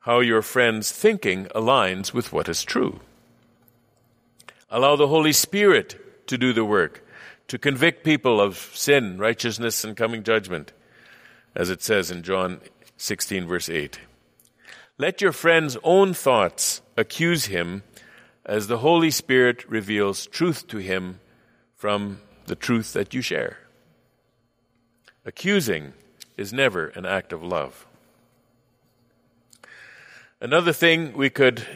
[0.00, 3.00] how your friend's thinking aligns with what is true.
[4.68, 7.06] Allow the Holy Spirit to do the work,
[7.48, 10.72] to convict people of sin, righteousness, and coming judgment,
[11.54, 12.60] as it says in John
[12.96, 14.00] 16, verse 8.
[14.98, 17.82] Let your friend's own thoughts accuse him
[18.44, 21.20] as the Holy Spirit reveals truth to him
[21.74, 23.58] from the truth that you share.
[25.24, 25.94] Accusing
[26.36, 27.86] is never an act of love.
[30.40, 31.66] Another thing we could,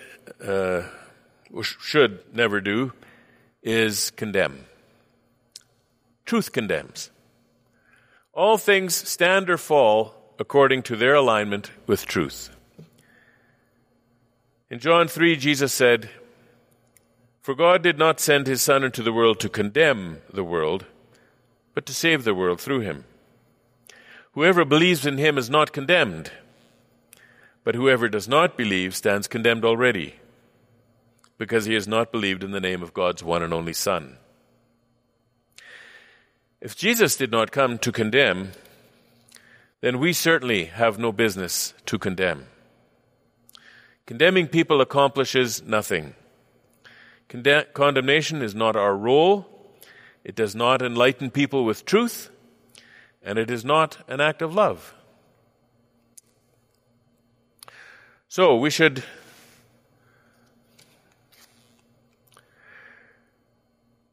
[0.44, 0.82] uh,
[1.62, 2.92] should never do
[3.62, 4.66] is condemn.
[6.26, 7.10] Truth condemns.
[8.34, 12.54] All things stand or fall according to their alignment with truth.
[14.70, 16.10] In John 3, Jesus said,
[17.48, 20.84] For God did not send his Son into the world to condemn the world,
[21.72, 23.06] but to save the world through him.
[24.32, 26.30] Whoever believes in him is not condemned
[27.64, 30.16] but whoever does not believe stands condemned already,
[31.38, 34.18] because he has not believed in the name of God's one and only Son.
[36.60, 38.52] If Jesus did not come to condemn,
[39.80, 42.44] then we certainly have no business to condemn.
[44.04, 46.12] Condemning people accomplishes nothing.
[47.28, 49.46] Conde- condemnation is not our role.
[50.24, 52.30] It does not enlighten people with truth,
[53.22, 54.94] and it is not an act of love.
[58.28, 59.04] So we should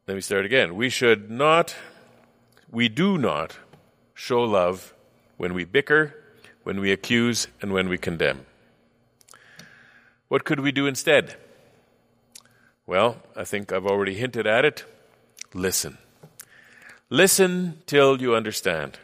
[0.07, 0.75] let me start again.
[0.75, 1.75] We should not,
[2.69, 3.57] we do not
[4.13, 4.93] show love
[5.37, 6.15] when we bicker,
[6.63, 8.45] when we accuse, and when we condemn.
[10.27, 11.35] What could we do instead?
[12.87, 14.85] Well, I think I've already hinted at it.
[15.53, 15.97] Listen.
[17.09, 18.99] Listen till you understand.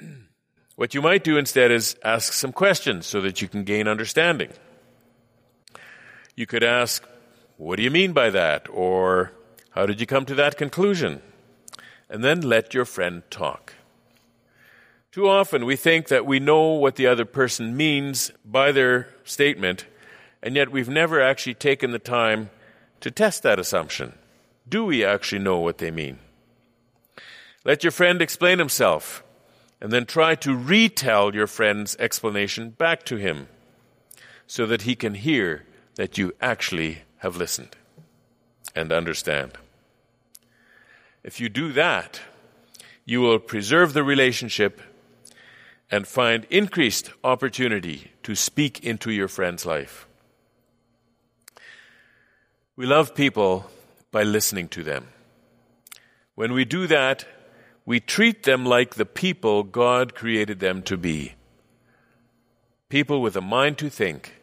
[0.76, 4.50] What you might do instead is ask some questions so that you can gain understanding.
[6.34, 7.04] You could ask,
[7.56, 8.66] What do you mean by that?
[8.68, 9.30] Or,
[9.70, 11.22] How did you come to that conclusion?
[12.10, 13.74] And then let your friend talk.
[15.12, 19.86] Too often we think that we know what the other person means by their statement,
[20.44, 22.50] and yet we've never actually taken the time
[23.00, 24.12] to test that assumption.
[24.68, 26.18] Do we actually know what they mean?
[27.64, 29.24] Let your friend explain himself
[29.80, 33.48] and then try to retell your friend's explanation back to him
[34.46, 35.64] so that he can hear
[35.94, 37.74] that you actually have listened
[38.74, 39.52] and understand.
[41.22, 42.20] If you do that,
[43.06, 44.82] you will preserve the relationship
[45.90, 50.06] and find increased opportunity to speak into your friend's life.
[52.76, 53.70] We love people
[54.10, 55.06] by listening to them.
[56.34, 57.24] When we do that,
[57.86, 61.34] we treat them like the people God created them to be
[62.88, 64.40] people with a mind to think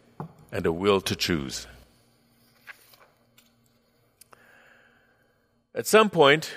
[0.52, 1.68] and a will to choose.
[5.74, 6.52] At some point,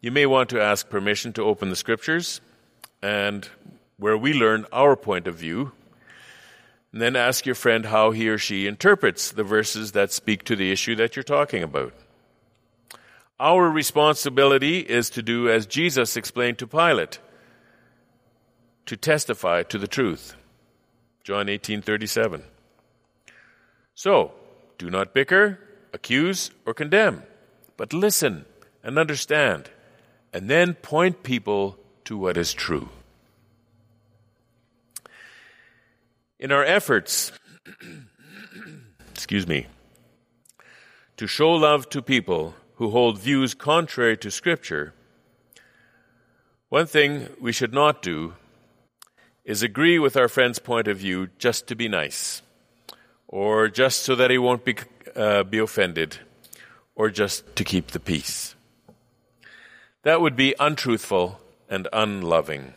[0.00, 2.40] you may want to ask permission to open the scriptures
[3.02, 3.48] and
[3.98, 5.72] where we learn our point of view,
[6.94, 10.54] and then ask your friend how he or she interprets the verses that speak to
[10.54, 11.92] the issue that you're talking about.
[13.40, 17.18] Our responsibility is to do as Jesus explained to Pilate,
[18.86, 20.36] to testify to the truth.
[21.24, 22.44] John 18:37.
[23.96, 24.30] So,
[24.78, 25.58] do not bicker,
[25.92, 27.24] accuse, or condemn,
[27.76, 28.44] but listen
[28.84, 29.68] and understand,
[30.32, 32.90] and then point people to what is true.
[36.44, 37.32] In our efforts,
[39.14, 39.66] excuse me,
[41.16, 44.92] to show love to people who hold views contrary to Scripture,
[46.68, 48.34] one thing we should not do
[49.46, 52.42] is agree with our friend's point of view just to be nice,
[53.26, 54.76] or just so that he won't be,
[55.16, 56.18] uh, be offended,
[56.94, 58.54] or just to keep the peace.
[60.02, 61.40] That would be untruthful
[61.70, 62.74] and unloving.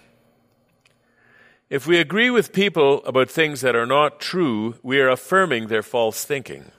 [1.69, 5.83] If we agree with people about things that are not true, we are affirming their
[5.83, 6.71] false thinking.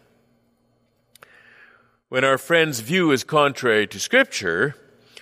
[2.09, 4.77] When our friend's view is contrary to Scripture,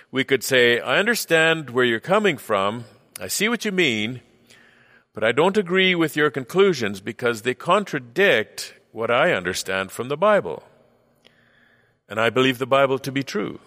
[0.09, 2.85] we could say, I understand where you're coming from,
[3.19, 4.21] I see what you mean,
[5.13, 10.15] but I don't agree with your conclusions because they contradict what I understand from the
[10.15, 10.63] Bible.
[12.07, 13.59] And I believe the Bible to be true.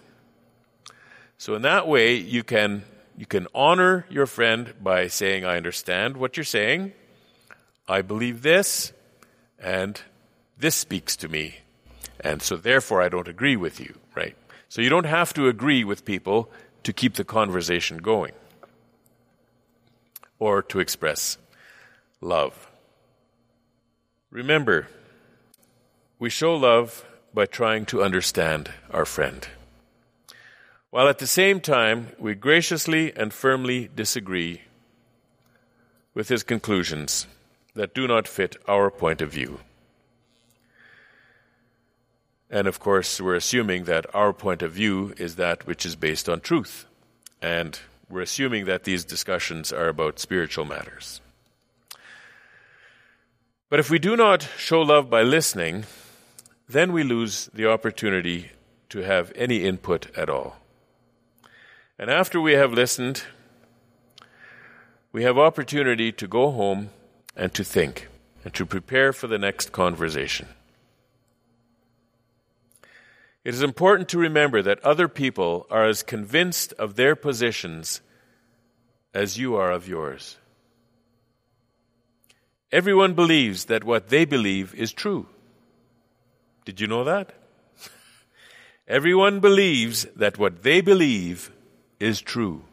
[1.37, 2.85] So in that way, you can,
[3.17, 6.93] you can honor your friend by saying, I understand what you're saying,
[7.87, 8.93] I believe this,
[9.59, 10.01] and
[10.57, 11.57] this speaks to me
[12.23, 14.35] and so therefore I don't agree with you, right?
[14.69, 16.49] So you don't have to agree with people
[16.83, 18.33] to keep the conversation going
[20.39, 21.37] or to express
[22.21, 22.69] love.
[24.29, 24.87] Remember,
[26.19, 29.47] we show love by trying to understand our friend,
[30.91, 34.61] while at the same time we graciously and firmly disagree
[36.13, 37.25] with his conclusions
[37.73, 39.59] that do not fit our point of view.
[42.49, 46.27] And of course, we're assuming that our point of view is that which is based
[46.27, 46.85] on truth.
[47.41, 47.79] And
[48.09, 51.21] we're assuming that these discussions are about spiritual matters.
[53.69, 55.85] But if we do not show love by listening,
[56.67, 58.51] then we lose the opportunity
[58.89, 60.60] to have any input at all.
[62.01, 63.25] And after we have listened,
[65.11, 66.89] we have opportunity to go home
[67.35, 68.07] and to think
[68.43, 70.47] and to prepare for the next conversation.
[73.43, 78.01] It is important to remember that other people are as convinced of their positions
[79.13, 80.37] as you are of yours.
[82.71, 85.27] Everyone believes that what they believe is true.
[86.65, 87.31] Did you know that?
[88.87, 91.51] Everyone believes that what they believe
[92.01, 92.63] is true.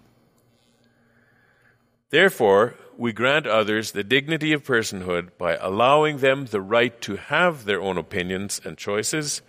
[2.10, 7.64] Therefore, we grant others the dignity of personhood by allowing them the right to have
[7.64, 9.42] their own opinions and choices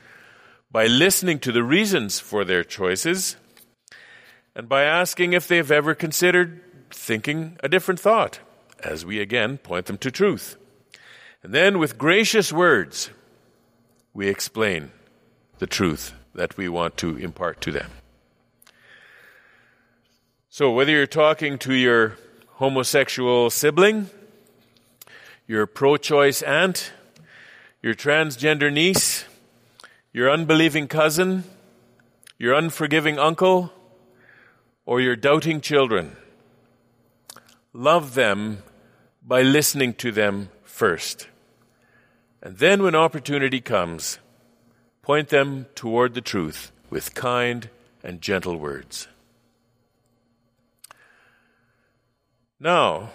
[0.71, 3.37] by listening to the reasons for their choices
[4.55, 6.61] and by asking if they've ever considered
[6.91, 8.39] thinking a different thought,
[8.83, 10.57] as we again point them to truth.
[11.41, 13.09] And then, with gracious words,
[14.13, 14.91] we explain
[15.59, 17.91] the truth that we want to impart to them.
[20.59, 22.17] So, whether you're talking to your
[22.55, 24.09] homosexual sibling,
[25.47, 26.91] your pro choice aunt,
[27.81, 29.23] your transgender niece,
[30.11, 31.45] your unbelieving cousin,
[32.37, 33.71] your unforgiving uncle,
[34.85, 36.17] or your doubting children.
[37.71, 38.61] Love them
[39.25, 41.29] by listening to them first.
[42.43, 44.19] And then, when opportunity comes,
[45.03, 47.69] point them toward the truth with kind
[48.03, 49.07] and gentle words.
[52.59, 53.11] Now,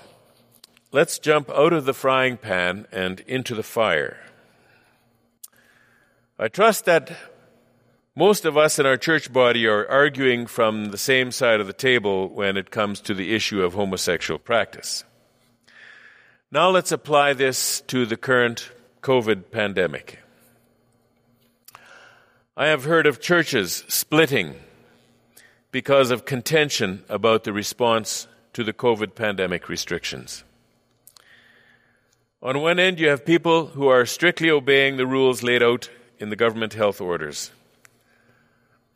[0.91, 4.17] let's jump out of the frying pan and into the fire.
[6.39, 7.15] I trust that
[8.17, 11.75] most of us in our church body are arguing from the same side of the
[11.75, 15.05] table when it comes to the issue of homosexual practice.
[16.51, 18.71] Now let's apply this to the current
[19.03, 20.21] COVID pandemic.
[22.57, 24.55] I have heard of churches splitting
[25.71, 30.45] because of contention about the response to the COVID pandemic restrictions.
[32.43, 36.31] On one end, you have people who are strictly obeying the rules laid out in
[36.31, 37.51] the government health orders.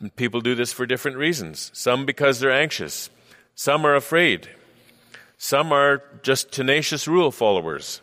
[0.00, 1.70] And people do this for different reasons.
[1.74, 3.10] Some because they're anxious,
[3.54, 4.48] some are afraid,
[5.36, 8.00] some are just tenacious rule followers.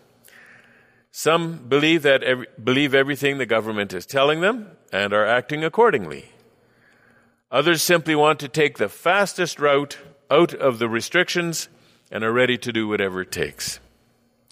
[1.11, 6.25] Some believe that every, believe everything the government is telling them and are acting accordingly.
[7.51, 9.97] Others simply want to take the fastest route
[10.29, 11.69] out of the restrictions
[12.11, 13.79] and are ready to do whatever it takes.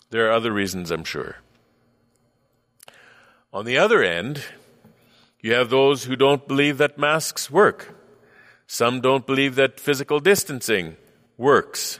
[0.09, 1.37] There are other reasons, I'm sure.
[3.51, 4.43] On the other end,
[5.41, 7.95] you have those who don't believe that masks work.
[8.65, 10.97] Some don't believe that physical distancing
[11.37, 11.99] works.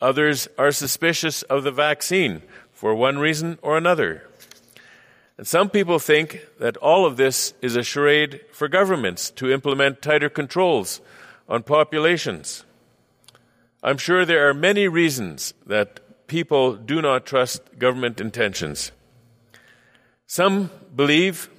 [0.00, 2.42] Others are suspicious of the vaccine
[2.72, 4.28] for one reason or another.
[5.36, 10.02] And some people think that all of this is a charade for governments to implement
[10.02, 11.00] tighter controls
[11.48, 12.64] on populations.
[13.84, 18.92] I'm sure there are many reasons that people do not trust government intentions.
[20.26, 21.50] Some believe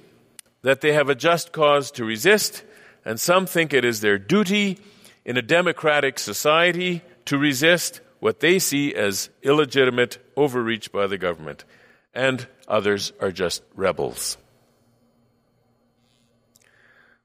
[0.62, 2.64] that they have a just cause to resist,
[3.04, 4.80] and some think it is their duty
[5.24, 11.64] in a democratic society to resist what they see as illegitimate overreach by the government,
[12.12, 14.36] and others are just rebels.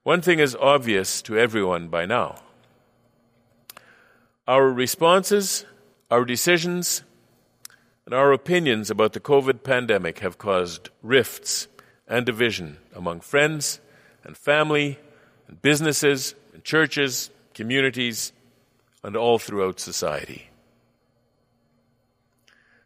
[0.04, 2.36] One thing is obvious to everyone by now.
[4.52, 5.64] Our responses,
[6.10, 7.04] our decisions,
[8.06, 11.70] and our opinions about the COVID pandemic have caused rifts
[12.06, 13.80] and division among friends
[14.26, 15.00] and family
[15.48, 18.34] and businesses and churches, communities,
[19.06, 20.50] and all throughout society.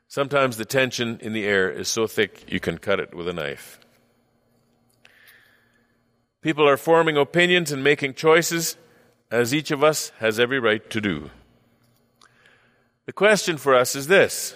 [0.08, 3.34] Sometimes the tension in the air is so thick you can cut it with a
[3.34, 3.80] knife.
[6.44, 8.78] People are forming opinions and making choices,
[9.32, 11.32] as each of us has every right to do.
[13.06, 14.56] The question for us is this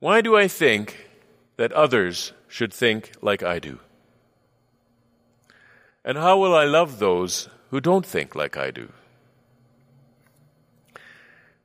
[0.00, 1.08] Why do I think
[1.56, 3.80] that others should think like I do?
[6.04, 8.92] And how will I love those who don't think like I do?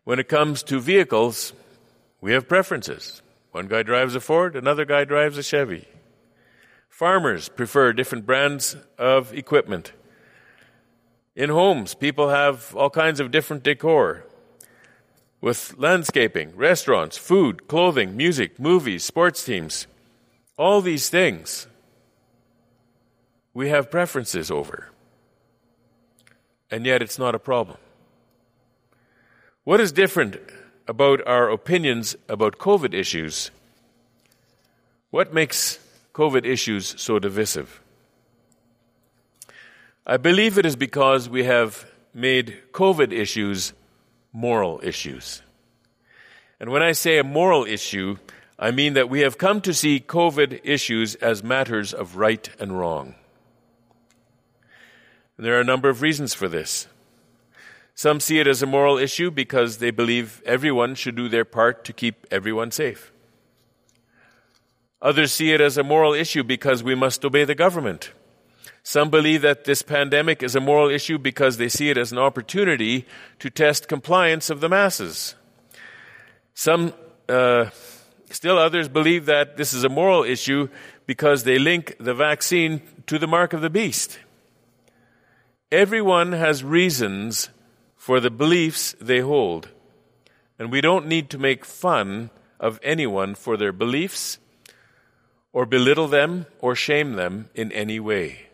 [0.05, 1.53] When it comes to vehicles,
[2.21, 3.21] we have preferences.
[3.51, 5.87] One guy drives a Ford, another guy drives a Chevy.
[6.87, 9.91] Farmers prefer different brands of equipment.
[11.35, 14.23] In homes, people have all kinds of different decor
[15.41, 19.87] with landscaping, restaurants, food, clothing, music, movies, sports teams.
[20.57, 21.67] All these things
[23.53, 24.89] we have preferences over.
[26.69, 27.77] And yet it's not a problem.
[29.63, 30.39] What is different
[30.89, 33.51] about our opinions about COVID issues.
[35.11, 35.77] What makes
[36.15, 37.79] COVID issues so divisive?
[40.03, 43.73] I believe it is because we have made COVID issues
[44.31, 45.41] moral issues.
[46.59, 48.17] And when I say a moral issue,
[48.57, 52.77] I mean that we have come to see COVID issues as matters of right and
[52.77, 53.15] wrong.
[55.37, 56.87] And there are a number of reasons for this.
[57.95, 61.83] Some see it as a moral issue because they believe everyone should do their part
[61.85, 63.11] to keep everyone safe.
[65.01, 68.11] Others see it as a moral issue because we must obey the government.
[68.89, 72.17] Some believe that this pandemic is a moral issue because they see it as an
[72.17, 73.05] opportunity
[73.37, 75.35] to test compliance of the masses.
[76.55, 76.95] Some,
[77.29, 77.69] uh,
[78.31, 80.69] still others believe that this is a moral issue
[81.05, 84.17] because they link the vaccine to the mark of the beast.
[85.71, 87.51] Everyone has reasons
[87.95, 89.69] for the beliefs they hold.
[90.57, 94.39] And we don't need to make fun of anyone for their beliefs
[95.53, 98.48] or belittle them or shame them in any way.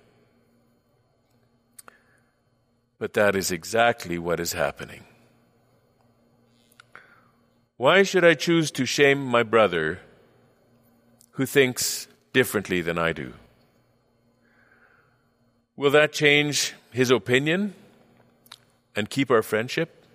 [2.98, 5.04] But that is exactly what is happening.
[7.78, 10.00] Why should I choose to shame my brother
[11.32, 13.34] who thinks differently than I do?
[15.76, 17.74] Will that change his opinion
[18.96, 20.06] and keep our friendship?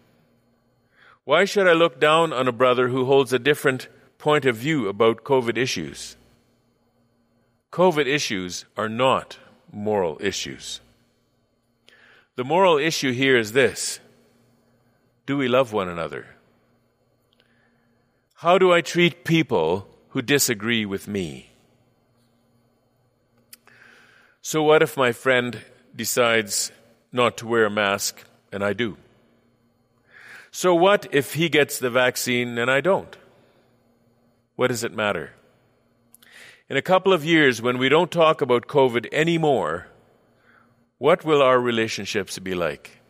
[1.25, 4.89] Why should I look down on a brother who holds a different point of view
[4.89, 6.17] about COVID issues?
[7.73, 9.37] COVID issues are not
[9.71, 10.81] moral issues.
[12.41, 14.01] The moral issue here is this
[15.27, 16.25] Do we love one another?
[18.37, 21.51] How do I treat people who disagree with me?
[24.41, 25.61] So, what if my friend
[25.95, 26.73] decides
[27.13, 28.97] not to wear a mask and I do?
[30.51, 33.19] So, what if he gets the vaccine and I don't?
[34.57, 35.35] What does it matter?
[36.71, 39.89] In a couple of years, when we don't talk about COVID anymore,
[41.01, 43.01] what will our relationships be like?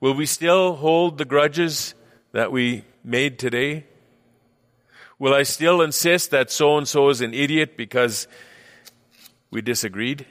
[0.00, 1.94] Will we still hold the grudges
[2.32, 3.84] that we made today?
[5.18, 8.26] Will I still insist that so and so is an idiot because
[9.50, 10.24] we disagreed?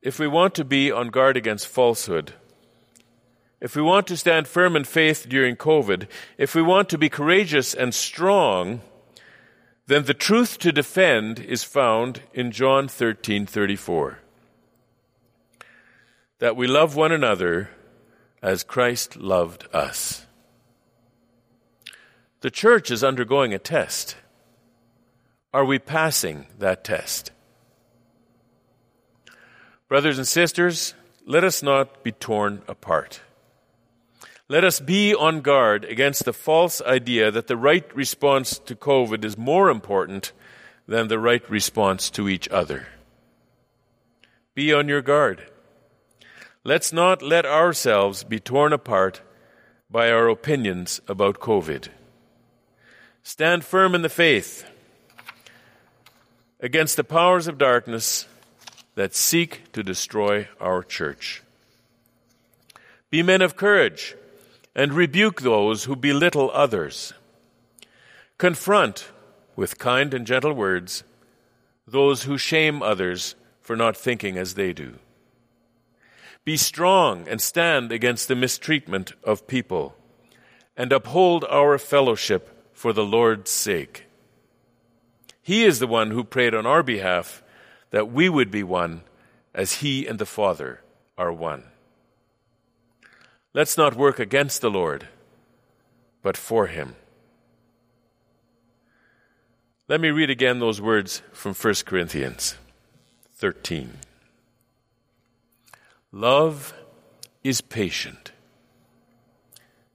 [0.00, 2.32] If we want to be on guard against falsehood,
[3.60, 6.06] if we want to stand firm in faith during COVID,
[6.38, 8.82] if we want to be courageous and strong,
[9.86, 14.18] then the truth to defend is found in John 13:34.
[16.38, 17.70] That we love one another
[18.42, 20.26] as Christ loved us.
[22.40, 24.16] The church is undergoing a test.
[25.54, 27.30] Are we passing that test?
[29.88, 30.94] Brothers and sisters,
[31.26, 33.20] let us not be torn apart.
[34.52, 39.24] Let us be on guard against the false idea that the right response to COVID
[39.24, 40.32] is more important
[40.86, 42.88] than the right response to each other.
[44.54, 45.50] Be on your guard.
[46.64, 49.22] Let's not let ourselves be torn apart
[49.90, 51.88] by our opinions about COVID.
[53.22, 54.68] Stand firm in the faith
[56.60, 58.26] against the powers of darkness
[58.96, 61.42] that seek to destroy our church.
[63.08, 64.14] Be men of courage
[64.74, 67.12] and rebuke those who belittle others.
[68.38, 69.10] Confront,
[69.54, 71.04] with kind and gentle words,
[71.86, 74.94] those who shame others for not thinking as they do.
[76.44, 79.94] Be strong and stand against the mistreatment of people,
[80.76, 84.06] and uphold our fellowship for the Lord's sake.
[85.42, 87.42] He is the one who prayed on our behalf
[87.90, 89.02] that we would be one
[89.54, 90.80] as He and the Father
[91.18, 91.64] are one.
[93.54, 95.08] Let's not work against the Lord,
[96.22, 96.96] but for him.
[99.88, 102.56] Let me read again those words from 1 Corinthians
[103.34, 103.98] 13.
[106.12, 106.72] Love
[107.44, 108.32] is patient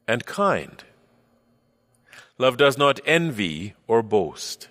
[0.07, 0.83] and kind.
[2.37, 4.67] Love does not envy or boast.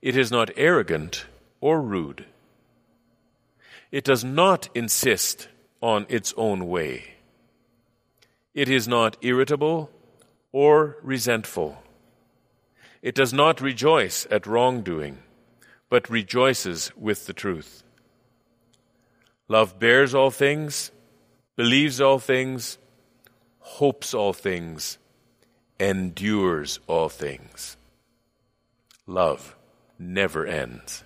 [0.00, 1.26] It is not arrogant
[1.60, 2.24] or rude.
[3.92, 5.48] It does not insist
[5.82, 7.15] on its own way.
[8.56, 9.90] It is not irritable
[10.50, 11.76] or resentful.
[13.02, 15.18] It does not rejoice at wrongdoing,
[15.90, 17.82] but rejoices with the truth.
[19.46, 20.90] Love bears all things,
[21.54, 22.78] believes all things,
[23.58, 24.96] hopes all things,
[25.78, 27.76] endures all things.
[29.06, 29.54] Love
[29.98, 31.04] never ends.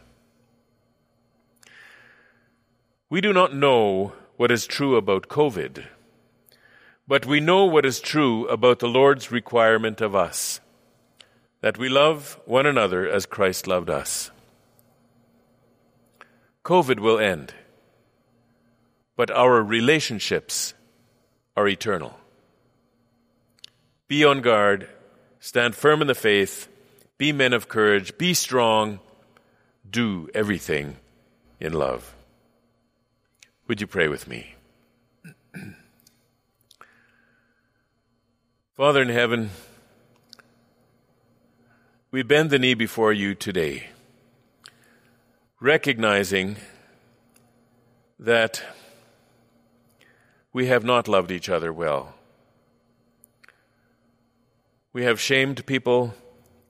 [3.08, 5.84] We do not know what is true about COVID
[7.10, 10.60] but we know what is true about the Lord's requirement of us
[11.60, 14.30] that we love one another as Christ loved us.
[16.64, 17.52] COVID will end,
[19.16, 20.72] but our relationships
[21.56, 22.16] are eternal.
[24.06, 24.88] Be on guard,
[25.40, 26.68] stand firm in the faith,
[27.18, 29.00] be men of courage, be strong,
[29.90, 30.96] do everything
[31.58, 32.14] in love.
[33.66, 34.54] Would you pray with me?
[38.80, 39.50] Father in heaven,
[42.10, 43.88] we bend the knee before you today,
[45.60, 46.56] recognizing
[48.18, 48.62] that
[50.54, 52.14] we have not loved each other well.
[54.94, 56.14] We have shamed people,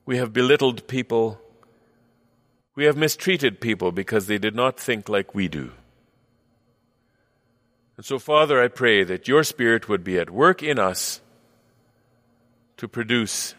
[0.05, 1.39] we have belittled people,
[2.75, 5.71] we have mistreated people because they did not think like we do.
[7.95, 11.21] And so, Father, I pray that your Spirit would be at work in us
[12.81, 13.53] to produce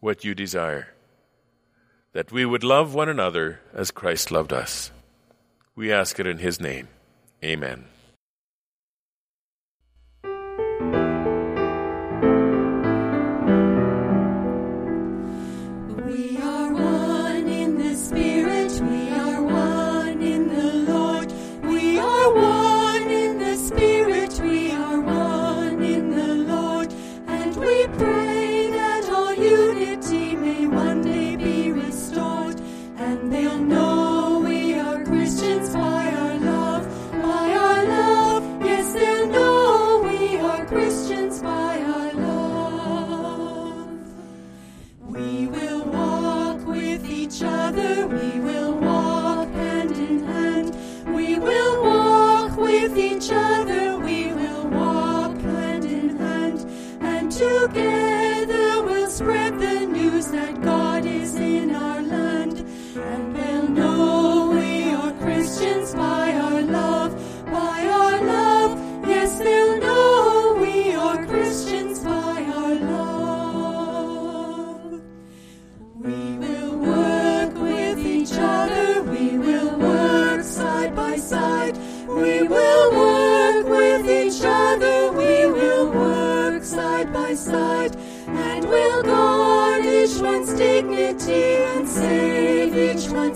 [0.00, 0.88] what you desire.
[2.14, 4.90] That we would love one another as Christ loved us.
[5.76, 6.88] We ask it in His name.
[7.44, 7.84] Amen.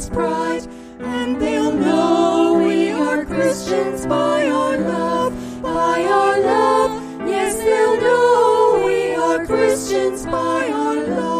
[0.08, 0.66] Pride.
[1.00, 6.90] And they'll know we are Christians by our love, by our love.
[7.28, 11.38] Yes, they'll know we are Christians by our love.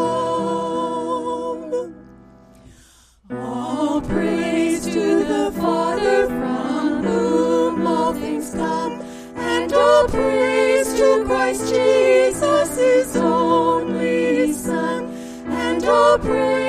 [3.31, 9.01] All praise to the Father from whom all things come,
[9.37, 15.05] and all praise to Christ Jesus, his only Son,
[15.49, 16.68] and all praise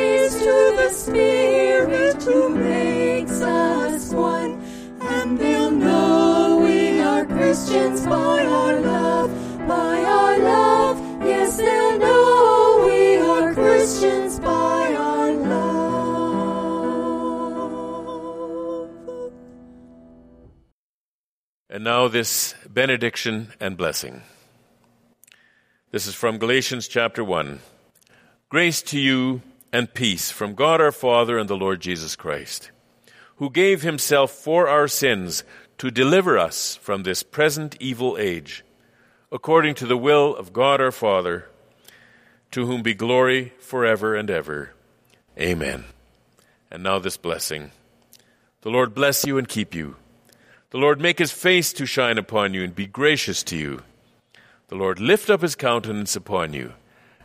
[1.10, 4.62] Spirit who makes us one.
[5.02, 9.32] And they'll know we are Christians by our love,
[9.68, 11.00] by our love.
[11.26, 15.60] Yes, they'll know we are Christians by our love.
[21.72, 24.22] And now this benediction and blessing.
[25.92, 27.62] This is from Galatians chapter 1.
[28.50, 29.42] Grace to you
[29.72, 32.72] and peace from God our Father and the Lord Jesus Christ,
[33.38, 35.44] who gave himself for our sins
[35.78, 38.64] to deliver us from this present evil age,
[39.32, 41.50] according to the will of God our Father,
[42.52, 44.74] to whom be glory forever and ever.
[45.40, 45.86] Amen.
[46.72, 47.72] And now this blessing.
[48.62, 49.96] The Lord bless you and keep you.
[50.72, 53.84] The Lord make his face to shine upon you and be gracious to you.
[54.68, 56.74] The Lord lift up his countenance upon you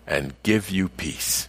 [0.07, 1.49] and give you peace.